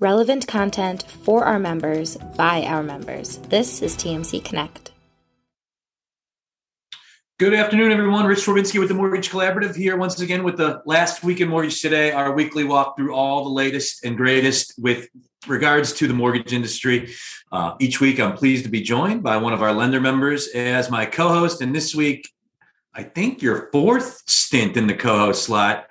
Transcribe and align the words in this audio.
relevant 0.00 0.46
content 0.46 1.02
for 1.24 1.44
our 1.44 1.58
members 1.58 2.16
by 2.36 2.62
our 2.62 2.82
members. 2.82 3.38
This 3.48 3.82
is 3.82 3.96
TMC 3.96 4.44
Connect. 4.44 4.92
Good 7.38 7.54
afternoon, 7.54 7.92
everyone. 7.92 8.26
Rich 8.26 8.40
Swerbinsky 8.40 8.80
with 8.80 8.88
the 8.88 8.94
Mortgage 8.94 9.30
Collaborative 9.30 9.76
here 9.76 9.96
once 9.96 10.20
again 10.20 10.42
with 10.42 10.56
the 10.56 10.82
last 10.86 11.22
week 11.22 11.40
in 11.40 11.48
mortgage 11.48 11.80
today, 11.80 12.10
our 12.10 12.32
weekly 12.32 12.64
walk 12.64 12.96
through 12.96 13.14
all 13.14 13.44
the 13.44 13.50
latest 13.50 14.04
and 14.04 14.16
greatest 14.16 14.74
with 14.78 15.08
regards 15.46 15.92
to 15.94 16.08
the 16.08 16.14
mortgage 16.14 16.52
industry. 16.52 17.12
Uh, 17.52 17.74
each 17.78 18.00
week, 18.00 18.18
I'm 18.18 18.36
pleased 18.36 18.64
to 18.64 18.70
be 18.70 18.80
joined 18.80 19.22
by 19.22 19.36
one 19.36 19.52
of 19.52 19.62
our 19.62 19.72
lender 19.72 20.00
members 20.00 20.48
as 20.48 20.90
my 20.90 21.06
co 21.06 21.28
host. 21.28 21.60
And 21.60 21.74
this 21.74 21.94
week, 21.94 22.28
I 22.92 23.04
think 23.04 23.40
your 23.40 23.68
fourth 23.70 24.22
stint 24.26 24.76
in 24.76 24.88
the 24.88 24.94
co 24.94 25.16
host 25.18 25.44
slot, 25.44 25.87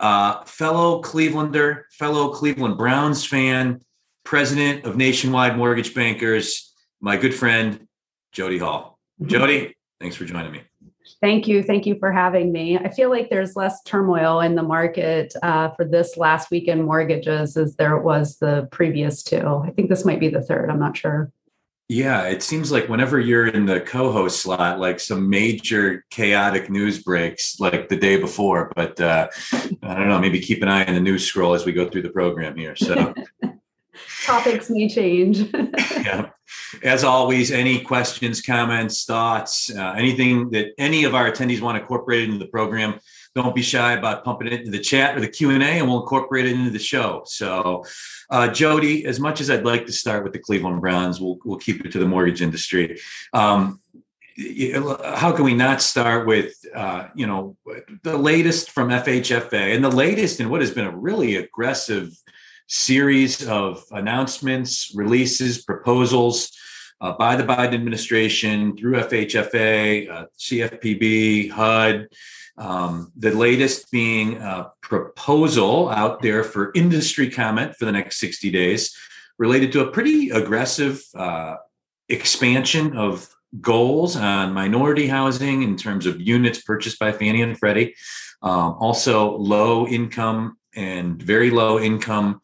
uh, 0.00 0.42
fellow 0.44 1.02
Clevelander, 1.02 1.84
fellow 1.92 2.30
Cleveland 2.30 2.76
Browns 2.76 3.24
fan, 3.24 3.80
president 4.24 4.84
of 4.84 4.96
Nationwide 4.96 5.56
Mortgage 5.56 5.94
Bankers, 5.94 6.74
my 7.00 7.16
good 7.16 7.34
friend, 7.34 7.86
Jody 8.32 8.58
Hall. 8.58 8.98
Mm-hmm. 9.20 9.28
Jody, 9.28 9.76
thanks 10.00 10.16
for 10.16 10.24
joining 10.24 10.52
me. 10.52 10.62
Thank 11.20 11.46
you. 11.46 11.62
Thank 11.62 11.84
you 11.86 11.98
for 11.98 12.12
having 12.12 12.50
me. 12.50 12.78
I 12.78 12.88
feel 12.88 13.10
like 13.10 13.28
there's 13.28 13.56
less 13.56 13.82
turmoil 13.82 14.40
in 14.40 14.54
the 14.54 14.62
market 14.62 15.34
uh, 15.42 15.70
for 15.70 15.84
this 15.84 16.16
last 16.16 16.50
weekend 16.50 16.84
mortgages 16.84 17.56
as 17.56 17.76
there 17.76 17.98
was 17.98 18.38
the 18.38 18.68
previous 18.72 19.22
two. 19.22 19.46
I 19.46 19.70
think 19.70 19.90
this 19.90 20.04
might 20.04 20.20
be 20.20 20.28
the 20.28 20.40
third. 20.40 20.70
I'm 20.70 20.78
not 20.78 20.96
sure. 20.96 21.30
Yeah, 21.90 22.28
it 22.28 22.44
seems 22.44 22.70
like 22.70 22.88
whenever 22.88 23.18
you're 23.18 23.48
in 23.48 23.66
the 23.66 23.80
co-host 23.80 24.42
slot, 24.42 24.78
like 24.78 25.00
some 25.00 25.28
major 25.28 26.04
chaotic 26.08 26.70
news 26.70 27.02
breaks, 27.02 27.58
like 27.58 27.88
the 27.88 27.96
day 27.96 28.16
before. 28.16 28.70
But 28.76 29.00
uh, 29.00 29.26
I 29.82 29.94
don't 29.96 30.06
know. 30.06 30.20
Maybe 30.20 30.38
keep 30.38 30.62
an 30.62 30.68
eye 30.68 30.84
on 30.84 30.94
the 30.94 31.00
news 31.00 31.26
scroll 31.26 31.52
as 31.52 31.66
we 31.66 31.72
go 31.72 31.88
through 31.88 32.02
the 32.02 32.10
program 32.10 32.56
here. 32.56 32.76
So 32.76 33.12
topics 34.24 34.70
may 34.70 34.88
change. 34.88 35.40
yeah. 35.90 36.30
As 36.84 37.02
always, 37.02 37.50
any 37.50 37.80
questions, 37.80 38.40
comments, 38.40 39.04
thoughts, 39.04 39.74
uh, 39.74 39.94
anything 39.96 40.50
that 40.50 40.74
any 40.78 41.02
of 41.02 41.16
our 41.16 41.28
attendees 41.28 41.60
want 41.60 41.74
to 41.74 41.82
incorporate 41.82 42.22
into 42.22 42.38
the 42.38 42.46
program, 42.46 43.00
don't 43.34 43.54
be 43.54 43.62
shy 43.62 43.92
about 43.92 44.24
pumping 44.24 44.48
it 44.48 44.52
into 44.52 44.70
the 44.70 44.78
chat 44.78 45.16
or 45.16 45.20
the 45.20 45.28
q&a 45.28 45.54
and 45.54 45.86
we'll 45.86 46.00
incorporate 46.00 46.46
it 46.46 46.52
into 46.52 46.70
the 46.70 46.78
show. 46.78 47.22
So 47.26 47.84
uh, 48.30 48.48
jody 48.48 49.06
as 49.06 49.20
much 49.20 49.40
as 49.40 49.50
i'd 49.50 49.64
like 49.64 49.86
to 49.86 49.92
start 49.92 50.24
with 50.24 50.32
the 50.32 50.38
cleveland 50.38 50.80
browns 50.80 51.20
we'll, 51.20 51.38
we'll 51.44 51.58
keep 51.58 51.84
it 51.84 51.92
to 51.92 51.98
the 51.98 52.08
mortgage 52.08 52.42
industry. 52.42 53.00
Um, 53.32 53.80
how 54.36 55.32
can 55.32 55.44
we 55.44 55.54
not 55.54 55.82
start 55.82 56.26
with 56.26 56.54
uh, 56.74 57.08
you 57.14 57.26
know 57.26 57.56
the 58.02 58.16
latest 58.16 58.70
from 58.70 58.88
fhfa 58.88 59.74
and 59.74 59.84
the 59.84 59.90
latest 59.90 60.40
in 60.40 60.48
what 60.48 60.60
has 60.60 60.70
been 60.70 60.86
a 60.86 60.96
really 60.96 61.36
aggressive 61.36 62.10
series 62.66 63.46
of 63.48 63.84
announcements 63.90 64.92
releases 64.94 65.62
proposals 65.62 66.52
uh, 67.00 67.12
by 67.12 67.36
the 67.36 67.42
biden 67.42 67.74
administration 67.74 68.76
through 68.76 68.94
fhfa 68.94 70.10
uh, 70.10 70.26
cfpb 70.38 71.50
hud 71.50 72.08
um, 72.60 73.10
the 73.16 73.32
latest 73.32 73.90
being 73.90 74.36
a 74.36 74.70
proposal 74.82 75.88
out 75.88 76.20
there 76.20 76.44
for 76.44 76.70
industry 76.74 77.30
comment 77.30 77.74
for 77.74 77.86
the 77.86 77.92
next 77.92 78.20
60 78.20 78.50
days 78.50 78.94
related 79.38 79.72
to 79.72 79.80
a 79.80 79.90
pretty 79.90 80.28
aggressive 80.28 81.02
uh, 81.14 81.56
expansion 82.10 82.96
of 82.96 83.34
goals 83.60 84.14
on 84.14 84.52
minority 84.52 85.06
housing 85.06 85.62
in 85.62 85.76
terms 85.76 86.04
of 86.04 86.20
units 86.20 86.60
purchased 86.62 86.98
by 86.98 87.10
Fannie 87.10 87.42
and 87.42 87.58
Freddie. 87.58 87.94
Um, 88.42 88.76
also, 88.78 89.36
low 89.36 89.86
income 89.86 90.58
and 90.74 91.20
very 91.20 91.50
low 91.50 91.80
income 91.80 92.42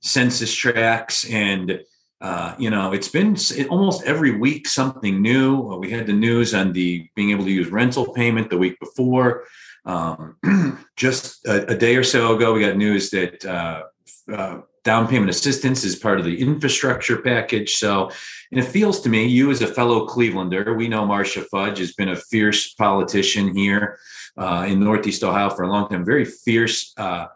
census 0.00 0.54
tracts 0.54 1.28
and 1.28 1.80
uh, 2.20 2.54
you 2.58 2.70
know, 2.70 2.92
it's 2.92 3.08
been 3.08 3.36
almost 3.68 4.04
every 4.04 4.36
week 4.36 4.66
something 4.66 5.20
new. 5.20 5.76
We 5.76 5.90
had 5.90 6.06
the 6.06 6.14
news 6.14 6.54
on 6.54 6.72
the 6.72 7.08
being 7.14 7.30
able 7.30 7.44
to 7.44 7.50
use 7.50 7.68
rental 7.68 8.12
payment 8.12 8.48
the 8.48 8.58
week 8.58 8.80
before. 8.80 9.44
Um, 9.84 10.36
just 10.96 11.46
a, 11.46 11.72
a, 11.72 11.76
day 11.76 11.94
or 11.94 12.02
so 12.02 12.34
ago, 12.34 12.52
we 12.54 12.60
got 12.60 12.76
news 12.76 13.10
that 13.10 13.44
uh, 13.44 13.84
uh, 14.32 14.60
down 14.82 15.06
payment 15.06 15.30
assistance 15.30 15.84
is 15.84 15.94
part 15.94 16.18
of 16.18 16.24
the 16.24 16.40
infrastructure 16.40 17.20
package. 17.20 17.74
So, 17.74 18.10
and 18.50 18.58
it 18.58 18.66
feels 18.66 19.00
to 19.02 19.08
me, 19.08 19.26
you 19.26 19.50
as 19.50 19.60
a 19.60 19.66
fellow 19.66 20.06
Clevelander, 20.06 20.76
we 20.76 20.88
know 20.88 21.04
Marcia 21.04 21.42
Fudge 21.42 21.78
has 21.78 21.92
been 21.92 22.08
a 22.08 22.16
fierce 22.16 22.72
politician 22.74 23.54
here 23.54 23.98
uh, 24.36 24.64
in 24.66 24.80
Northeast 24.80 25.22
Ohio 25.22 25.50
for 25.50 25.64
a 25.64 25.68
long 25.68 25.88
time, 25.88 26.04
very 26.04 26.24
fierce 26.24 26.92
uh, 26.96 27.26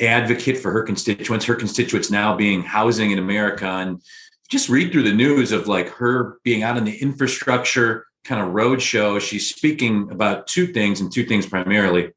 advocate 0.00 0.58
for 0.58 0.70
her 0.70 0.82
constituents, 0.82 1.44
her 1.44 1.54
constituents 1.54 2.10
now 2.10 2.36
being 2.36 2.62
housing 2.62 3.10
in 3.10 3.18
America. 3.18 3.66
And 3.66 4.00
just 4.48 4.68
read 4.68 4.92
through 4.92 5.02
the 5.02 5.12
news 5.12 5.52
of 5.52 5.68
like 5.68 5.88
her 5.90 6.38
being 6.42 6.62
out 6.62 6.76
in 6.76 6.84
the 6.84 6.96
infrastructure 6.96 8.06
kind 8.24 8.40
of 8.42 8.52
road 8.52 8.80
show. 8.80 9.18
She's 9.18 9.54
speaking 9.54 10.10
about 10.10 10.46
two 10.46 10.68
things 10.68 11.00
and 11.00 11.12
two 11.12 11.24
things 11.24 11.46
primarily. 11.46 12.12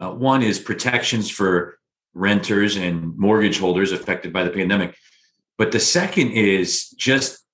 Uh, 0.00 0.10
one 0.10 0.42
is 0.42 0.58
protections 0.58 1.30
for 1.30 1.78
renters 2.14 2.76
and 2.76 3.16
mortgage 3.16 3.58
holders 3.58 3.92
affected 3.92 4.32
by 4.32 4.44
the 4.44 4.50
pandemic. 4.50 4.96
But 5.56 5.72
the 5.72 5.80
second 5.80 6.32
is 6.32 6.90
just 6.90 7.44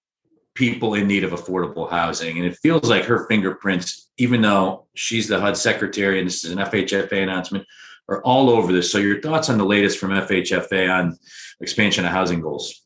people 0.55 0.95
in 0.95 1.07
need 1.07 1.25
of 1.25 1.33
affordable 1.33 1.89
housing. 1.89 2.37
And 2.39 2.47
it 2.47 2.57
feels 2.57 2.89
like 2.89 3.05
her 3.05 3.27
fingerprints, 3.29 4.11
even 4.19 4.43
though 4.43 4.87
she's 4.95 5.29
the 5.29 5.41
HUD 5.41 5.57
secretary 5.57 6.19
and 6.19 6.27
this 6.27 6.45
is 6.45 6.53
an 6.53 6.59
FHFA 6.59 7.23
announcement, 7.23 7.67
are 8.11 8.23
all 8.23 8.51
over 8.51 8.73
this. 8.73 8.93
So, 8.93 8.99
your 8.99 9.23
thoughts 9.23 9.49
on 9.49 9.57
the 9.57 9.65
latest 9.65 9.99
from 9.99 10.11
FHFA 10.11 10.93
on 10.93 11.19
expansion 11.61 12.05
of 12.05 12.13
housing 12.13 12.41
goals? 12.41 12.83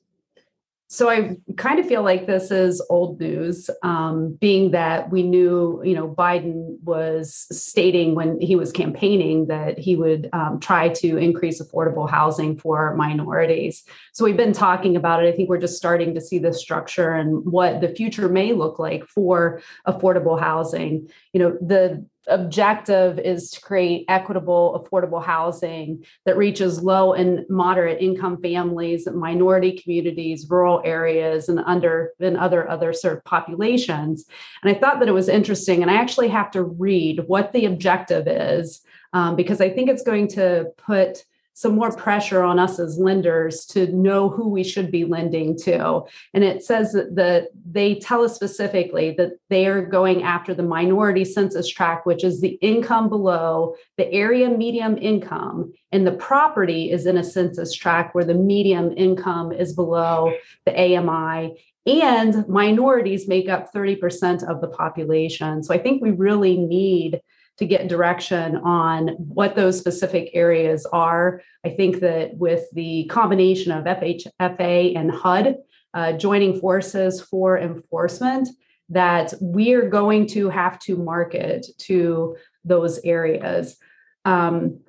So 0.94 1.10
I 1.10 1.36
kind 1.56 1.80
of 1.80 1.88
feel 1.88 2.04
like 2.04 2.26
this 2.26 2.52
is 2.52 2.80
old 2.88 3.18
news, 3.18 3.68
um, 3.82 4.34
being 4.34 4.70
that 4.70 5.10
we 5.10 5.24
knew, 5.24 5.82
you 5.84 5.94
know, 5.94 6.06
Biden 6.08 6.76
was 6.84 7.46
stating 7.50 8.14
when 8.14 8.40
he 8.40 8.54
was 8.54 8.70
campaigning 8.70 9.48
that 9.48 9.76
he 9.76 9.96
would 9.96 10.28
um, 10.32 10.60
try 10.60 10.90
to 10.90 11.16
increase 11.16 11.60
affordable 11.60 12.08
housing 12.08 12.56
for 12.56 12.94
minorities. 12.94 13.82
So 14.12 14.24
we've 14.24 14.36
been 14.36 14.52
talking 14.52 14.94
about 14.94 15.24
it. 15.24 15.34
I 15.34 15.36
think 15.36 15.48
we're 15.48 15.58
just 15.58 15.76
starting 15.76 16.14
to 16.14 16.20
see 16.20 16.38
the 16.38 16.52
structure 16.52 17.12
and 17.12 17.44
what 17.44 17.80
the 17.80 17.88
future 17.88 18.28
may 18.28 18.52
look 18.52 18.78
like 18.78 19.04
for 19.06 19.62
affordable 19.88 20.38
housing. 20.38 21.08
You 21.32 21.40
know, 21.40 21.58
the 21.60 22.06
objective 22.28 23.18
is 23.18 23.50
to 23.50 23.60
create 23.60 24.04
equitable, 24.08 24.84
affordable 24.84 25.24
housing 25.24 26.04
that 26.26 26.36
reaches 26.36 26.82
low 26.82 27.12
and 27.12 27.44
moderate 27.48 28.00
income 28.00 28.40
families, 28.40 29.06
minority 29.12 29.78
communities, 29.78 30.46
rural 30.48 30.80
areas, 30.84 31.48
and 31.48 31.60
under 31.60 32.12
and 32.20 32.36
other 32.36 32.68
other 32.68 32.92
served 32.92 33.24
populations. 33.24 34.26
And 34.62 34.74
I 34.74 34.78
thought 34.78 35.00
that 35.00 35.08
it 35.08 35.12
was 35.12 35.28
interesting, 35.28 35.82
and 35.82 35.90
I 35.90 35.94
actually 35.94 36.28
have 36.28 36.50
to 36.52 36.62
read 36.62 37.24
what 37.26 37.52
the 37.52 37.66
objective 37.66 38.26
is 38.26 38.80
um, 39.12 39.36
because 39.36 39.60
I 39.60 39.70
think 39.70 39.88
it's 39.88 40.02
going 40.02 40.28
to 40.28 40.66
put 40.76 41.24
some 41.54 41.76
more 41.76 41.92
pressure 41.92 42.42
on 42.42 42.58
us 42.58 42.78
as 42.80 42.98
lenders 42.98 43.64
to 43.64 43.86
know 43.92 44.28
who 44.28 44.48
we 44.48 44.64
should 44.64 44.90
be 44.90 45.04
lending 45.04 45.56
to. 45.56 46.02
And 46.34 46.42
it 46.42 46.64
says 46.64 46.92
that 46.92 47.14
the, 47.14 47.48
they 47.64 47.94
tell 47.94 48.24
us 48.24 48.34
specifically 48.34 49.14
that 49.18 49.32
they 49.48 49.66
are 49.66 49.86
going 49.86 50.24
after 50.24 50.52
the 50.52 50.64
minority 50.64 51.24
census 51.24 51.68
tract, 51.68 52.06
which 52.06 52.24
is 52.24 52.40
the 52.40 52.58
income 52.60 53.08
below 53.08 53.76
the 53.96 54.12
area 54.12 54.50
medium 54.50 54.98
income, 54.98 55.72
and 55.92 56.04
the 56.04 56.12
property 56.12 56.90
is 56.90 57.06
in 57.06 57.16
a 57.16 57.24
census 57.24 57.72
tract 57.72 58.14
where 58.14 58.24
the 58.24 58.34
medium 58.34 58.92
income 58.96 59.52
is 59.52 59.72
below 59.72 60.32
the 60.66 60.72
AMI. 60.72 61.56
And 61.86 62.48
minorities 62.48 63.28
make 63.28 63.48
up 63.48 63.72
30% 63.72 64.42
of 64.48 64.60
the 64.60 64.68
population. 64.68 65.62
So 65.62 65.74
I 65.74 65.78
think 65.78 66.02
we 66.02 66.10
really 66.10 66.56
need 66.56 67.20
to 67.58 67.66
get 67.66 67.88
direction 67.88 68.56
on 68.56 69.08
what 69.18 69.54
those 69.54 69.78
specific 69.78 70.30
areas 70.34 70.86
are. 70.86 71.40
I 71.64 71.70
think 71.70 72.00
that 72.00 72.36
with 72.36 72.64
the 72.72 73.04
combination 73.04 73.72
of 73.72 73.84
FHFA 73.84 74.96
and 74.96 75.10
HUD 75.10 75.56
uh, 75.94 76.12
joining 76.12 76.58
forces 76.60 77.20
for 77.20 77.58
enforcement, 77.58 78.48
that 78.90 79.32
we're 79.40 79.88
going 79.88 80.26
to 80.26 80.48
have 80.50 80.78
to 80.78 80.96
market 80.96 81.66
to 81.78 82.36
those 82.64 82.98
areas. 83.04 83.76
Um, 84.24 84.80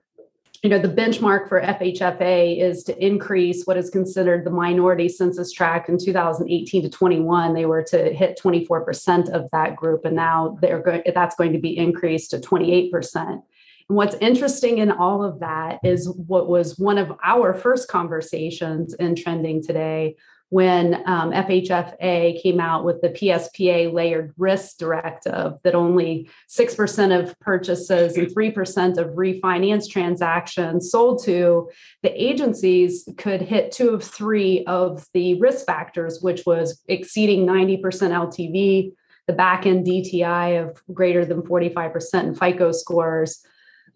you 0.66 0.72
know, 0.72 0.80
the 0.80 0.90
benchmark 0.90 1.48
for 1.48 1.62
FHFA 1.62 2.60
is 2.60 2.84
to 2.86 3.06
increase 3.06 3.66
what 3.66 3.78
is 3.78 3.92
considered 3.92 4.44
the 4.44 4.50
minority 4.50 5.08
census 5.08 5.52
tract 5.52 5.90
in 5.90 6.00
2018 6.00 6.82
to 6.82 6.90
21. 6.90 7.54
They 7.54 7.68
were 7.68 7.84
to 7.84 8.12
hit 8.12 8.40
24% 8.44 9.30
of 9.30 9.48
that 9.52 9.76
group, 9.76 10.06
and 10.06 10.16
now 10.16 10.58
they're 10.62 10.82
going. 10.82 11.04
That's 11.14 11.36
going 11.36 11.54
to 11.54 11.60
be 11.60 11.78
increased 11.78 12.32
to 12.32 12.40
28%. 12.40 12.92
And 13.14 13.44
what's 13.90 14.16
interesting 14.16 14.80
in 14.80 14.90
all 14.92 15.24
of 15.24 15.40
that 15.42 15.82
is 15.84 16.10
what 16.10 16.50
was 16.50 16.80
one 16.80 16.98
of 16.98 17.14
our 17.24 17.54
first 17.54 17.88
conversations 17.88 18.96
in 18.96 19.16
trending 19.16 19.62
today 19.62 20.16
when 20.56 21.04
um, 21.06 21.34
FHFA 21.34 22.42
came 22.42 22.62
out 22.62 22.86
with 22.86 23.02
the 23.02 23.10
PSPA 23.10 23.92
layered 23.92 24.34
risk 24.38 24.78
directive 24.78 25.56
that 25.64 25.76
only 25.76 26.30
6% 26.50 27.20
of 27.20 27.38
purchases 27.42 28.16
and 28.16 28.34
3% 28.34 28.98
of 28.98 29.08
refinance 29.18 29.90
transactions 29.90 30.90
sold 30.90 31.22
to, 31.26 31.70
the 32.04 32.24
agencies 32.24 33.04
could 33.18 33.42
hit 33.42 33.74
two 33.74 33.90
of 33.90 34.02
three 34.02 34.64
of 34.64 35.06
the 35.14 35.38
risk 35.42 35.66
factors, 35.66 36.22
which 36.22 36.46
was 36.46 36.82
exceeding 36.88 37.46
90% 37.46 37.82
LTV, 37.82 38.94
the 39.28 39.34
back 39.34 39.66
end 39.66 39.86
DTI 39.86 40.70
of 40.70 40.82
greater 40.94 41.26
than 41.26 41.42
45%, 41.42 42.14
and 42.14 42.40
FICO 42.40 42.72
scores 42.72 43.46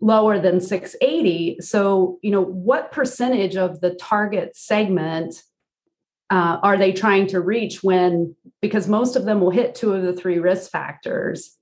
lower 0.01 0.37
than 0.37 0.59
680. 0.59 1.61
So, 1.61 2.19
you 2.21 2.31
know, 2.31 2.43
what 2.43 2.91
percentage 2.91 3.55
of 3.55 3.79
the 3.79 3.91
target 3.91 4.57
segment? 4.57 5.41
Uh, 6.29 6.59
are 6.61 6.77
they 6.77 6.93
trying 6.93 7.27
to 7.27 7.41
reach 7.41 7.83
when 7.83 8.35
because 8.61 8.87
most 8.87 9.15
of 9.15 9.25
them 9.25 9.41
will 9.41 9.49
hit 9.49 9.75
two 9.75 9.93
of 9.93 10.03
the 10.03 10.13
three 10.13 10.39
risk 10.39 10.69
factors. 10.71 11.55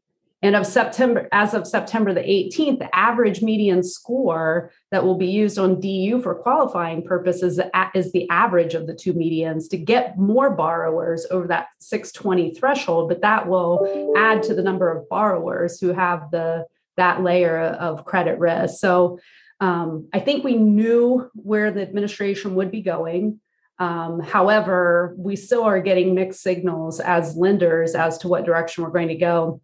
And 0.44 0.56
of 0.56 0.68
september 0.68 1.28
as 1.32 1.56
of 1.56 1.66
september 1.66 2.14
the 2.14 2.22
18th 2.22 2.78
the 2.78 2.96
average 2.96 3.42
median 3.42 3.82
score 3.82 4.72
that 4.92 5.04
will 5.04 5.18
be 5.18 5.26
used 5.26 5.58
on 5.58 5.80
du 5.80 6.22
for 6.22 6.36
qualifying 6.36 7.02
purposes 7.02 7.60
is 7.96 8.12
the 8.12 8.30
average 8.30 8.76
of 8.76 8.86
the 8.86 8.94
two 8.94 9.14
medians 9.14 9.68
to 9.72 9.78
get 9.78 10.16
more 10.16 10.52
borrowers 10.52 11.26
over 11.32 11.48
that 11.48 11.70
620 11.80 12.54
threshold 12.54 13.10
but 13.10 13.22
that 13.22 13.48
will 13.48 14.14
add 14.16 14.44
to 14.44 14.54
the 14.54 14.62
number 14.62 14.96
of 14.96 15.10
borrowers 15.10 15.80
who 15.80 15.92
have 15.92 16.30
the 16.30 16.66
that 16.98 17.22
layer 17.24 17.60
of 17.60 18.06
credit 18.06 18.38
risk. 18.38 18.80
So 18.80 19.18
um, 19.60 20.08
i 20.14 20.20
think 20.20 20.44
we 20.44 20.56
knew 20.56 21.32
where 21.34 21.72
the 21.72 21.82
administration 21.82 22.54
would 22.54 22.70
be 22.70 22.82
going 22.82 23.40
um, 23.80 24.20
however, 24.20 25.16
we 25.18 25.36
still 25.36 25.64
are 25.64 25.82
getting 25.82 26.16
mixed 26.16 26.42
signals 26.42 27.00
as 27.00 27.36
lenders 27.36 27.96
as 27.96 28.18
to 28.20 28.28
what 28.28 28.46
direction 28.46 28.84
we're 28.84 28.90
going 28.90 29.10
to 29.10 29.16
go. 29.16 29.62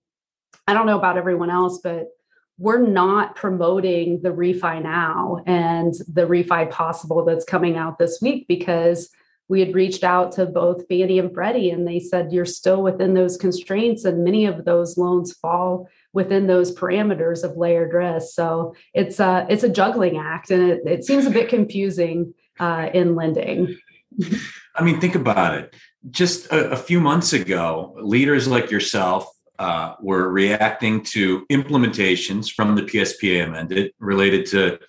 I 0.67 0.73
don't 0.73 0.85
know 0.85 0.97
about 0.97 1.17
everyone 1.17 1.49
else, 1.49 1.79
but 1.83 2.07
we're 2.59 2.85
not 2.85 3.35
promoting 3.35 4.21
the 4.21 4.29
refi 4.29 4.81
now 4.81 5.39
and 5.47 5.93
the 6.07 6.27
refi 6.27 6.69
possible 6.69 7.25
that's 7.25 7.43
coming 7.43 7.75
out 7.75 7.97
this 7.97 8.19
week 8.21 8.47
because 8.47 9.09
we 9.49 9.59
had 9.59 9.75
reached 9.75 10.03
out 10.03 10.31
to 10.33 10.45
both 10.45 10.87
Fannie 10.87 11.19
and 11.19 11.33
Freddie 11.33 11.71
and 11.71 11.87
they 11.87 11.99
said 11.99 12.31
you're 12.31 12.45
still 12.45 12.81
within 12.81 13.13
those 13.13 13.37
constraints 13.37 14.05
and 14.05 14.23
many 14.23 14.45
of 14.45 14.65
those 14.65 14.97
loans 14.97 15.33
fall 15.33 15.89
within 16.13 16.47
those 16.47 16.73
parameters 16.73 17.43
of 17.43 17.57
layered 17.57 17.93
risk. 17.93 18.33
So 18.33 18.75
it's 18.93 19.19
a 19.19 19.45
it's 19.49 19.63
a 19.63 19.69
juggling 19.69 20.17
act 20.17 20.51
and 20.51 20.63
it, 20.63 20.81
it 20.85 21.03
seems 21.03 21.25
a 21.25 21.31
bit 21.31 21.49
confusing 21.49 22.33
uh, 22.59 22.89
in 22.93 23.15
lending. 23.15 23.77
I 24.75 24.83
mean, 24.83 24.99
think 24.99 25.15
about 25.15 25.57
it. 25.57 25.75
Just 26.09 26.47
a, 26.47 26.71
a 26.71 26.77
few 26.77 26.99
months 26.99 27.33
ago, 27.33 27.95
leaders 28.01 28.47
like 28.47 28.71
yourself 28.71 29.31
uh, 29.59 29.95
were 30.01 30.29
reacting 30.29 31.03
to 31.03 31.45
implementations 31.51 32.51
from 32.51 32.75
the 32.75 32.81
PSPA 32.81 33.47
amended 33.47 33.91
related 33.99 34.45
to 34.47 34.79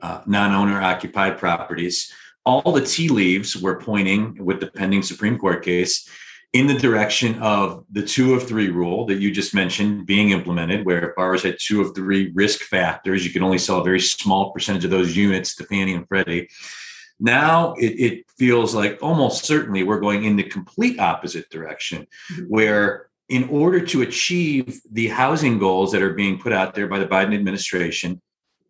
uh, 0.00 0.22
non 0.26 0.52
owner 0.52 0.80
occupied 0.80 1.38
properties. 1.38 2.12
All 2.44 2.72
the 2.72 2.84
tea 2.84 3.08
leaves 3.08 3.56
were 3.56 3.80
pointing 3.80 4.44
with 4.44 4.60
the 4.60 4.68
pending 4.68 5.02
Supreme 5.02 5.38
Court 5.38 5.64
case 5.64 6.08
in 6.52 6.66
the 6.66 6.74
direction 6.74 7.40
of 7.40 7.84
the 7.90 8.02
two 8.02 8.34
of 8.34 8.46
three 8.46 8.68
rule 8.68 9.06
that 9.06 9.20
you 9.20 9.30
just 9.30 9.54
mentioned 9.54 10.06
being 10.06 10.30
implemented, 10.30 10.84
where 10.84 11.10
if 11.10 11.16
borrowers 11.16 11.42
had 11.42 11.56
two 11.58 11.80
of 11.80 11.94
three 11.94 12.30
risk 12.34 12.60
factors. 12.60 13.24
You 13.24 13.32
can 13.32 13.42
only 13.42 13.58
sell 13.58 13.80
a 13.80 13.84
very 13.84 14.00
small 14.00 14.52
percentage 14.52 14.84
of 14.84 14.90
those 14.90 15.16
units 15.16 15.54
to 15.56 15.64
Fannie 15.64 15.94
and 15.94 16.06
Freddie. 16.06 16.48
Now 17.22 17.74
it, 17.74 17.94
it 18.00 18.24
feels 18.36 18.74
like 18.74 18.98
almost 19.00 19.44
certainly 19.44 19.84
we're 19.84 20.00
going 20.00 20.24
in 20.24 20.34
the 20.34 20.42
complete 20.42 20.98
opposite 20.98 21.48
direction, 21.50 22.06
mm-hmm. 22.32 22.42
where 22.48 23.08
in 23.28 23.48
order 23.48 23.80
to 23.80 24.02
achieve 24.02 24.80
the 24.90 25.06
housing 25.06 25.58
goals 25.58 25.92
that 25.92 26.02
are 26.02 26.14
being 26.14 26.38
put 26.38 26.52
out 26.52 26.74
there 26.74 26.88
by 26.88 26.98
the 26.98 27.06
Biden 27.06 27.34
administration, 27.34 28.20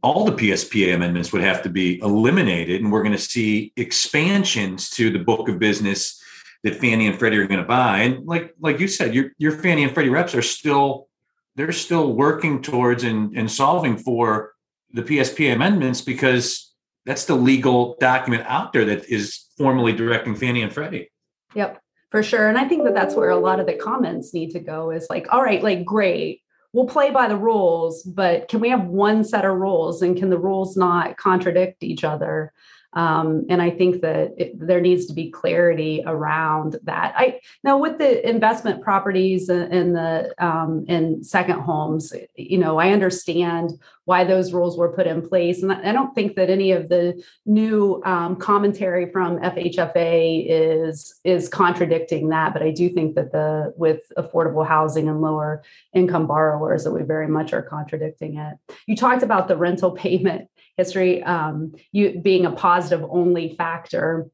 all 0.02 0.26
the 0.26 0.32
PSPA 0.32 0.94
amendments 0.94 1.32
would 1.32 1.42
have 1.42 1.62
to 1.62 1.70
be 1.70 1.98
eliminated, 2.00 2.82
and 2.82 2.92
we're 2.92 3.02
going 3.02 3.16
to 3.16 3.18
see 3.18 3.72
expansions 3.76 4.90
to 4.90 5.10
the 5.10 5.18
book 5.18 5.48
of 5.48 5.58
business 5.58 6.22
that 6.62 6.76
Fannie 6.76 7.06
and 7.06 7.18
Freddie 7.18 7.38
are 7.38 7.46
going 7.46 7.60
to 7.60 7.66
buy. 7.66 8.00
And 8.00 8.26
like 8.26 8.54
like 8.60 8.80
you 8.80 8.86
said, 8.88 9.14
your 9.14 9.30
your 9.38 9.52
Fannie 9.52 9.84
and 9.84 9.94
Freddie 9.94 10.10
reps 10.10 10.34
are 10.34 10.42
still 10.42 11.08
they're 11.56 11.72
still 11.72 12.12
working 12.12 12.60
towards 12.62 13.04
and, 13.04 13.36
and 13.36 13.50
solving 13.50 13.96
for 13.96 14.52
the 14.92 15.02
PSPA 15.02 15.54
amendments 15.54 16.02
because 16.02 16.71
that's 17.06 17.24
the 17.24 17.34
legal 17.34 17.96
document 18.00 18.44
out 18.46 18.72
there 18.72 18.84
that 18.84 19.08
is 19.08 19.46
formally 19.56 19.92
directing 19.92 20.34
Fannie 20.34 20.62
and 20.62 20.72
Freddie. 20.72 21.10
Yep, 21.54 21.80
for 22.10 22.22
sure. 22.22 22.48
And 22.48 22.58
I 22.58 22.68
think 22.68 22.84
that 22.84 22.94
that's 22.94 23.14
where 23.14 23.30
a 23.30 23.36
lot 23.36 23.60
of 23.60 23.66
the 23.66 23.74
comments 23.74 24.32
need 24.32 24.50
to 24.50 24.60
go 24.60 24.90
is 24.90 25.08
like, 25.10 25.26
all 25.32 25.42
right, 25.42 25.62
like, 25.62 25.84
great, 25.84 26.42
we'll 26.72 26.86
play 26.86 27.10
by 27.10 27.28
the 27.28 27.36
rules, 27.36 28.02
but 28.02 28.48
can 28.48 28.60
we 28.60 28.70
have 28.70 28.86
one 28.86 29.24
set 29.24 29.44
of 29.44 29.56
rules 29.56 30.02
and 30.02 30.16
can 30.16 30.30
the 30.30 30.38
rules 30.38 30.76
not 30.76 31.16
contradict 31.16 31.82
each 31.82 32.04
other? 32.04 32.52
Um, 32.94 33.46
and 33.48 33.62
I 33.62 33.70
think 33.70 34.02
that 34.02 34.34
it, 34.36 34.58
there 34.58 34.80
needs 34.80 35.06
to 35.06 35.14
be 35.14 35.30
clarity 35.30 36.02
around 36.06 36.76
that. 36.84 37.14
I 37.16 37.40
now 37.64 37.78
with 37.78 37.98
the 37.98 38.28
investment 38.28 38.82
properties 38.82 39.48
and 39.48 39.96
the 39.96 40.34
um, 40.38 40.84
in 40.88 41.24
second 41.24 41.60
homes, 41.60 42.12
you 42.36 42.58
know, 42.58 42.78
I 42.78 42.90
understand 42.90 43.72
why 44.04 44.24
those 44.24 44.52
rules 44.52 44.76
were 44.76 44.92
put 44.92 45.06
in 45.06 45.26
place, 45.26 45.62
and 45.62 45.72
I 45.72 45.92
don't 45.92 46.14
think 46.14 46.36
that 46.36 46.50
any 46.50 46.72
of 46.72 46.88
the 46.88 47.22
new 47.46 48.02
um, 48.04 48.36
commentary 48.36 49.10
from 49.10 49.38
FHFA 49.38 50.44
is 50.48 51.18
is 51.24 51.48
contradicting 51.48 52.28
that. 52.28 52.52
But 52.52 52.62
I 52.62 52.72
do 52.72 52.90
think 52.90 53.14
that 53.14 53.32
the 53.32 53.72
with 53.76 54.00
affordable 54.18 54.66
housing 54.66 55.08
and 55.08 55.22
lower 55.22 55.62
income 55.94 56.26
borrowers, 56.26 56.84
that 56.84 56.92
we 56.92 57.02
very 57.02 57.28
much 57.28 57.54
are 57.54 57.62
contradicting 57.62 58.36
it. 58.36 58.58
You 58.86 58.96
talked 58.96 59.22
about 59.22 59.48
the 59.48 59.56
rental 59.56 59.90
payment 60.02 60.48
history 60.76 61.22
um, 61.24 61.74
you 61.92 62.18
being 62.20 62.46
a 62.46 62.50
positive 62.50 62.81
only 62.90 63.54
factor 63.54 64.28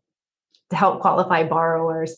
to 0.70 0.76
help 0.76 1.00
qualify 1.00 1.44
borrowers. 1.44 2.16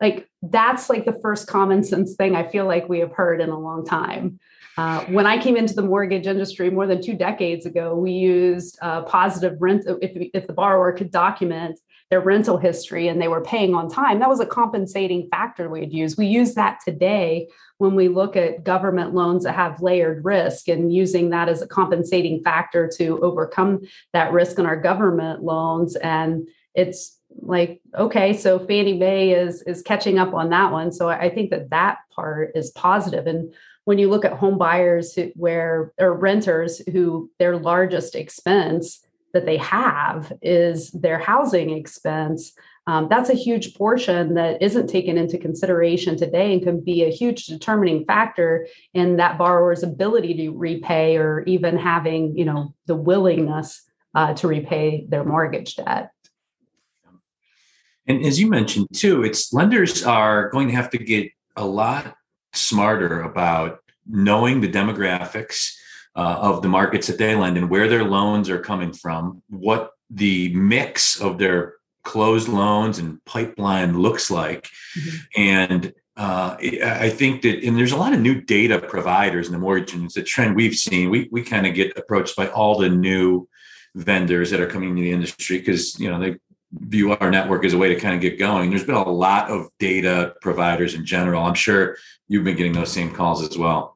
Like 0.00 0.28
that's 0.42 0.90
like 0.90 1.06
the 1.06 1.18
first 1.22 1.46
common 1.46 1.82
sense 1.82 2.14
thing 2.14 2.36
i 2.36 2.46
feel 2.46 2.66
like 2.66 2.88
we 2.88 2.98
have 3.00 3.12
heard 3.12 3.40
in 3.40 3.48
a 3.48 3.58
long 3.58 3.84
time. 3.84 4.38
Uh, 4.76 5.04
when 5.04 5.26
i 5.26 5.40
came 5.40 5.56
into 5.56 5.72
the 5.72 5.82
mortgage 5.82 6.26
industry 6.26 6.68
more 6.68 6.86
than 6.86 7.00
two 7.00 7.14
decades 7.14 7.64
ago 7.64 7.94
we 7.94 8.10
used 8.10 8.76
uh, 8.82 9.02
positive 9.02 9.56
rent 9.60 9.84
if, 10.02 10.30
if 10.34 10.46
the 10.46 10.52
borrower 10.52 10.92
could 10.92 11.10
document 11.10 11.78
their 12.10 12.20
rental 12.20 12.58
history 12.58 13.08
and 13.08 13.20
they 13.20 13.28
were 13.28 13.40
paying 13.40 13.74
on 13.74 13.88
time 13.88 14.20
that 14.20 14.28
was 14.28 14.40
a 14.40 14.46
compensating 14.46 15.28
factor 15.30 15.68
we'd 15.68 15.92
use. 15.92 16.16
We 16.16 16.26
use 16.26 16.54
that 16.54 16.80
today 16.84 17.48
when 17.78 17.94
we 17.94 18.08
look 18.08 18.36
at 18.36 18.62
government 18.64 19.14
loans 19.14 19.44
that 19.44 19.54
have 19.54 19.82
layered 19.82 20.24
risk 20.24 20.68
and 20.68 20.92
using 20.92 21.30
that 21.30 21.48
as 21.48 21.62
a 21.62 21.66
compensating 21.66 22.42
factor 22.42 22.90
to 22.96 23.20
overcome 23.20 23.80
that 24.12 24.32
risk 24.32 24.58
in 24.58 24.66
our 24.66 24.80
government 24.80 25.42
loans. 25.42 25.96
And 25.96 26.48
it's 26.74 27.18
like 27.40 27.80
okay 27.98 28.32
so 28.32 28.60
fannie 28.60 28.96
mae 28.96 29.32
is 29.32 29.62
is 29.62 29.82
catching 29.82 30.18
up 30.18 30.34
on 30.34 30.50
that 30.50 30.70
one. 30.70 30.92
So 30.92 31.08
i 31.08 31.28
think 31.28 31.50
that 31.50 31.70
that 31.70 31.98
part 32.14 32.52
is 32.54 32.70
positive. 32.70 33.26
And 33.26 33.52
when 33.84 33.98
you 33.98 34.08
look 34.08 34.24
at 34.24 34.32
home 34.32 34.56
buyers 34.56 35.14
who, 35.14 35.30
where 35.34 35.92
or 35.98 36.14
renters 36.14 36.80
who 36.90 37.30
their 37.38 37.56
largest 37.56 38.14
expense 38.14 39.03
that 39.34 39.44
they 39.44 39.58
have 39.58 40.32
is 40.40 40.90
their 40.92 41.18
housing 41.18 41.70
expense. 41.76 42.52
Um, 42.86 43.08
that's 43.10 43.30
a 43.30 43.34
huge 43.34 43.74
portion 43.74 44.34
that 44.34 44.62
isn't 44.62 44.88
taken 44.88 45.18
into 45.18 45.38
consideration 45.38 46.16
today 46.16 46.52
and 46.52 46.62
can 46.62 46.80
be 46.80 47.02
a 47.02 47.10
huge 47.10 47.46
determining 47.46 48.04
factor 48.04 48.66
in 48.94 49.16
that 49.16 49.36
borrower's 49.36 49.82
ability 49.82 50.34
to 50.34 50.50
repay 50.50 51.16
or 51.16 51.42
even 51.42 51.76
having 51.76 52.36
you 52.38 52.44
know 52.44 52.74
the 52.86 52.94
willingness 52.94 53.82
uh, 54.14 54.32
to 54.34 54.48
repay 54.48 55.06
their 55.08 55.24
mortgage 55.24 55.76
debt. 55.76 56.10
And 58.06 58.24
as 58.24 58.38
you 58.38 58.48
mentioned 58.48 58.88
too 58.92 59.24
it's 59.24 59.52
lenders 59.52 60.04
are 60.04 60.50
going 60.50 60.68
to 60.68 60.74
have 60.74 60.90
to 60.90 60.98
get 60.98 61.30
a 61.56 61.64
lot 61.64 62.14
smarter 62.52 63.22
about 63.22 63.78
knowing 64.06 64.60
the 64.60 64.68
demographics 64.68 65.72
uh, 66.16 66.38
of 66.40 66.62
the 66.62 66.68
markets 66.68 67.06
that 67.06 67.18
they 67.18 67.34
lend 67.34 67.56
and 67.56 67.70
where 67.70 67.88
their 67.88 68.04
loans 68.04 68.48
are 68.48 68.60
coming 68.60 68.92
from 68.92 69.42
what 69.48 69.90
the 70.10 70.54
mix 70.54 71.20
of 71.20 71.38
their 71.38 71.74
closed 72.04 72.48
loans 72.48 72.98
and 72.98 73.24
pipeline 73.24 73.98
looks 73.98 74.30
like. 74.30 74.68
Mm-hmm. 74.96 75.16
And 75.36 75.94
uh, 76.16 76.56
I 76.60 77.10
think 77.10 77.42
that, 77.42 77.64
and 77.64 77.76
there's 77.76 77.92
a 77.92 77.96
lot 77.96 78.12
of 78.12 78.20
new 78.20 78.40
data 78.40 78.78
providers 78.78 79.46
in 79.46 79.52
the 79.52 79.58
mortgage, 79.58 79.94
and 79.94 80.04
it's 80.04 80.16
a 80.16 80.22
trend 80.22 80.54
we've 80.54 80.76
seen. 80.76 81.10
We 81.10 81.28
we 81.32 81.42
kind 81.42 81.66
of 81.66 81.74
get 81.74 81.98
approached 81.98 82.36
by 82.36 82.46
all 82.48 82.78
the 82.78 82.88
new 82.88 83.48
vendors 83.96 84.50
that 84.50 84.60
are 84.60 84.68
coming 84.68 84.90
into 84.90 85.02
the 85.02 85.10
industry 85.10 85.58
because 85.58 85.98
you 85.98 86.08
know 86.08 86.20
they 86.20 86.36
view 86.72 87.12
our 87.12 87.30
network 87.30 87.64
as 87.64 87.72
a 87.72 87.78
way 87.78 87.88
to 87.88 88.00
kind 88.00 88.14
of 88.14 88.20
get 88.20 88.38
going. 88.38 88.70
There's 88.70 88.84
been 88.84 88.94
a 88.94 89.08
lot 89.08 89.50
of 89.50 89.68
data 89.80 90.34
providers 90.40 90.94
in 90.94 91.04
general. 91.04 91.42
I'm 91.42 91.54
sure 91.54 91.96
you've 92.28 92.44
been 92.44 92.56
getting 92.56 92.72
those 92.72 92.92
same 92.92 93.12
calls 93.12 93.42
as 93.42 93.58
well. 93.58 93.93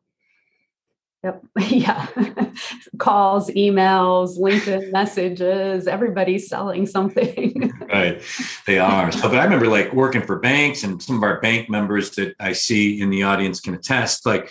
Yep. 1.25 1.45
Yeah. 1.69 2.07
Calls, 2.99 3.51
emails, 3.51 4.39
LinkedIn 4.39 4.93
messages, 4.93 5.87
everybody's 5.87 6.49
selling 6.49 6.87
something. 6.87 7.73
right. 7.89 8.23
They 8.67 8.79
are. 8.79 9.13
So, 9.13 9.29
but 9.29 9.39
I 9.39 9.45
remember 9.45 9.69
like 9.69 9.93
working 9.93 10.23
for 10.23 10.39
banks 10.39 10.83
and 10.83 11.03
some 11.03 11.17
of 11.17 11.23
our 11.23 11.41
bank 11.41 11.69
members 11.69 12.11
that 12.13 12.35
I 12.41 12.53
see 12.53 13.01
in 13.01 13.11
the 13.11 13.23
audience 13.23 13.61
can 13.61 13.75
attest, 13.75 14.27
like, 14.27 14.51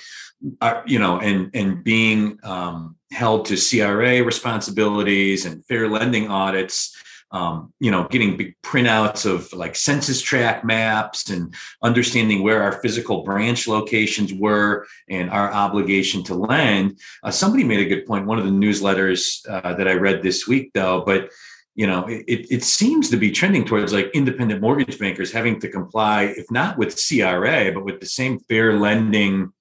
uh, 0.61 0.81
you 0.85 0.99
know, 0.99 1.19
and, 1.19 1.49
and 1.53 1.83
being 1.83 2.39
um, 2.43 2.95
held 3.11 3.45
to 3.47 3.55
CRA 3.57 4.23
responsibilities 4.23 5.45
and 5.45 5.65
fair 5.65 5.89
lending 5.89 6.29
audits 6.29 6.95
um, 7.31 7.73
you 7.79 7.91
know, 7.91 8.07
getting 8.09 8.37
big 8.37 8.55
printouts 8.63 9.25
of 9.25 9.51
like 9.53 9.75
census 9.75 10.21
tract 10.21 10.63
maps 10.63 11.29
and 11.29 11.53
understanding 11.83 12.41
where 12.41 12.63
our 12.63 12.81
physical 12.81 13.23
branch 13.23 13.67
locations 13.67 14.33
were 14.33 14.87
and 15.09 15.29
our 15.29 15.51
obligation 15.51 16.23
to 16.23 16.35
lend. 16.35 16.99
Uh, 17.23 17.31
somebody 17.31 17.63
made 17.63 17.79
a 17.79 17.89
good 17.89 18.05
point. 18.05 18.25
One 18.25 18.39
of 18.39 18.45
the 18.45 18.51
newsletters 18.51 19.39
uh, 19.49 19.73
that 19.73 19.87
I 19.87 19.93
read 19.93 20.23
this 20.23 20.47
week, 20.47 20.71
though, 20.73 21.03
but 21.05 21.29
you 21.75 21.85
know, 21.85 22.05
it, 22.07 22.47
it 22.49 22.63
seems 22.63 23.09
to 23.11 23.17
be 23.17 23.29
trending 23.29 23.63
towards 23.63 23.93
like 23.93 24.09
independent 24.15 24.61
mortgage 24.61 24.97
bankers 24.97 25.31
having 25.31 25.59
to 25.59 25.69
comply, 25.69 26.23
if 26.23 26.49
not 26.49 26.75
with 26.77 26.99
CRA, 26.99 27.71
but 27.71 27.85
with 27.85 27.99
the 27.99 28.07
same 28.07 28.39
fair 28.39 28.73
lending 28.73 29.53